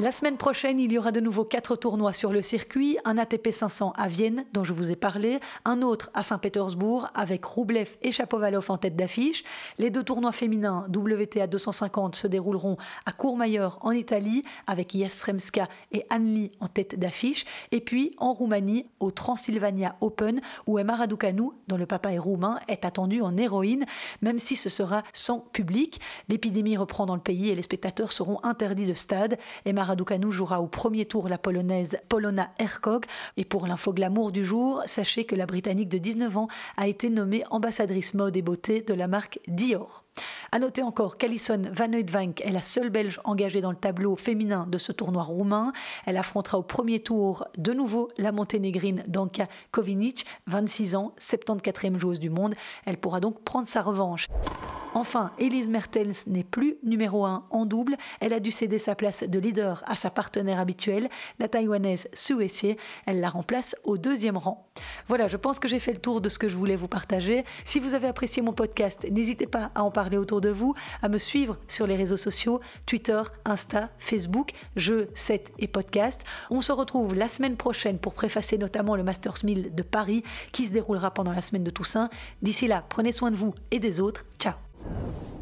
La 0.00 0.12
semaine 0.12 0.38
prochaine, 0.38 0.80
il 0.80 0.90
y 0.90 0.96
aura 0.96 1.12
de 1.12 1.20
nouveau 1.20 1.44
quatre 1.44 1.76
tournois 1.76 2.14
sur 2.14 2.32
le 2.32 2.40
circuit, 2.40 2.96
un 3.04 3.18
ATP 3.18 3.50
500 3.52 3.92
à 3.98 4.08
Vienne, 4.08 4.46
dont 4.54 4.64
je 4.64 4.72
vous 4.72 4.90
ai 4.90 4.96
parlé, 4.96 5.40
un 5.66 5.82
autre 5.82 6.08
à 6.14 6.22
Saint-Pétersbourg, 6.22 7.08
avec 7.12 7.44
Roublev 7.44 7.98
et 8.00 8.10
Chapovalov 8.10 8.70
en 8.70 8.78
tête 8.78 8.96
d'affiche. 8.96 9.44
Les 9.76 9.90
deux 9.90 10.02
tournois 10.02 10.32
féminins 10.32 10.86
WTA 10.88 11.46
250 11.46 12.16
se 12.16 12.26
dérouleront 12.26 12.78
à 13.04 13.12
Courmayeur 13.12 13.78
en 13.82 13.90
Italie, 13.90 14.42
avec 14.66 14.96
Jasremska 14.96 15.68
et 15.92 16.06
Anli 16.08 16.50
en 16.60 16.68
tête 16.68 16.98
d'affiche, 16.98 17.44
et 17.70 17.82
puis 17.82 18.14
en 18.16 18.32
Roumanie, 18.32 18.86
au 19.00 19.10
Transylvania 19.10 19.96
Open, 20.00 20.40
où 20.66 20.78
Emma 20.78 20.94
Raducanu, 20.94 21.50
dont 21.68 21.76
le 21.76 21.84
papa 21.84 22.10
est 22.10 22.18
roumain, 22.18 22.58
est 22.68 22.86
attendue 22.86 23.20
en 23.20 23.36
héroïne, 23.36 23.84
même 24.22 24.38
si 24.38 24.56
ce 24.56 24.70
sera 24.70 25.02
sans 25.12 25.40
public. 25.40 26.00
L'épidémie 26.30 26.78
reprend 26.78 27.04
dans 27.04 27.16
le 27.16 27.20
pays 27.20 27.50
et 27.50 27.54
les 27.54 27.60
spectateurs 27.60 28.12
seront 28.12 28.42
interdits 28.42 28.86
de 28.86 28.94
stade. 28.94 29.36
Raducanu 29.90 30.30
jouera 30.30 30.60
au 30.60 30.68
premier 30.68 31.04
tour 31.04 31.28
la 31.28 31.36
polonaise 31.36 31.98
Polona 32.08 32.50
Herkog. 32.58 33.06
Et 33.36 33.44
pour 33.44 33.66
l'info 33.66 33.92
glamour 33.92 34.30
du 34.30 34.44
jour, 34.44 34.82
sachez 34.86 35.24
que 35.24 35.34
la 35.34 35.46
Britannique 35.46 35.88
de 35.88 35.98
19 35.98 36.36
ans 36.36 36.48
a 36.76 36.86
été 36.86 37.10
nommée 37.10 37.42
ambassadrice 37.50 38.14
mode 38.14 38.36
et 38.36 38.42
beauté 38.42 38.82
de 38.82 38.94
la 38.94 39.08
marque 39.08 39.40
Dior. 39.48 40.04
À 40.52 40.60
noter 40.60 40.82
encore 40.82 41.16
qu'Alison 41.16 41.62
Van 41.72 41.92
Oudvank 41.92 42.40
est 42.42 42.52
la 42.52 42.62
seule 42.62 42.90
Belge 42.90 43.20
engagée 43.24 43.60
dans 43.60 43.70
le 43.70 43.76
tableau 43.76 44.14
féminin 44.14 44.68
de 44.68 44.78
ce 44.78 44.92
tournoi 44.92 45.24
roumain. 45.24 45.72
Elle 46.06 46.16
affrontera 46.16 46.58
au 46.58 46.62
premier 46.62 47.00
tour 47.00 47.48
de 47.58 47.72
nouveau 47.72 48.10
la 48.16 48.30
monténégrine 48.30 49.02
Danka 49.08 49.48
Kovinic, 49.72 50.24
26 50.46 50.94
ans, 50.94 51.14
74e 51.18 51.98
joueuse 51.98 52.20
du 52.20 52.30
monde. 52.30 52.54
Elle 52.86 52.98
pourra 52.98 53.18
donc 53.18 53.42
prendre 53.42 53.66
sa 53.66 53.82
revanche. 53.82 54.28
Enfin, 54.92 55.30
Elise 55.38 55.68
Mertens 55.68 56.26
n'est 56.26 56.44
plus 56.44 56.76
numéro 56.82 57.24
1 57.24 57.46
en 57.50 57.64
double. 57.64 57.96
Elle 58.18 58.32
a 58.32 58.40
dû 58.40 58.50
céder 58.50 58.80
sa 58.80 58.96
place 58.96 59.22
de 59.22 59.38
leader 59.38 59.84
à 59.86 59.94
sa 59.94 60.10
partenaire 60.10 60.58
habituelle, 60.58 61.08
la 61.38 61.48
taïwanaise 61.48 62.08
Su 62.12 62.42
Essier. 62.42 62.76
Elle 63.06 63.20
la 63.20 63.28
remplace 63.28 63.76
au 63.84 63.98
deuxième 63.98 64.36
rang. 64.36 64.68
Voilà, 65.06 65.28
je 65.28 65.36
pense 65.36 65.60
que 65.60 65.68
j'ai 65.68 65.78
fait 65.78 65.92
le 65.92 66.00
tour 66.00 66.20
de 66.20 66.28
ce 66.28 66.38
que 66.38 66.48
je 66.48 66.56
voulais 66.56 66.74
vous 66.74 66.88
partager. 66.88 67.44
Si 67.64 67.78
vous 67.78 67.94
avez 67.94 68.08
apprécié 68.08 68.42
mon 68.42 68.52
podcast, 68.52 69.06
n'hésitez 69.10 69.46
pas 69.46 69.70
à 69.76 69.84
en 69.84 69.92
parler 69.92 70.16
autour 70.16 70.40
de 70.40 70.48
vous, 70.48 70.74
à 71.02 71.08
me 71.08 71.18
suivre 71.18 71.56
sur 71.68 71.86
les 71.86 71.96
réseaux 71.96 72.16
sociaux, 72.16 72.60
Twitter, 72.86 73.22
Insta, 73.44 73.90
Facebook, 73.98 74.52
jeux, 74.74 75.08
set 75.14 75.52
et 75.58 75.68
podcast. 75.68 76.22
On 76.50 76.60
se 76.60 76.72
retrouve 76.72 77.14
la 77.14 77.28
semaine 77.28 77.56
prochaine 77.56 77.98
pour 77.98 78.14
préfacer 78.14 78.58
notamment 78.58 78.96
le 78.96 79.04
Masters 79.04 79.44
1000 79.44 79.74
de 79.74 79.82
Paris 79.82 80.24
qui 80.50 80.66
se 80.66 80.72
déroulera 80.72 81.12
pendant 81.12 81.32
la 81.32 81.42
semaine 81.42 81.64
de 81.64 81.70
Toussaint. 81.70 82.10
D'ici 82.42 82.66
là, 82.66 82.84
prenez 82.88 83.12
soin 83.12 83.30
de 83.30 83.36
vous 83.36 83.54
et 83.70 83.78
des 83.78 84.00
autres. 84.00 84.24
Ciao 84.38 84.69
you 84.84 85.39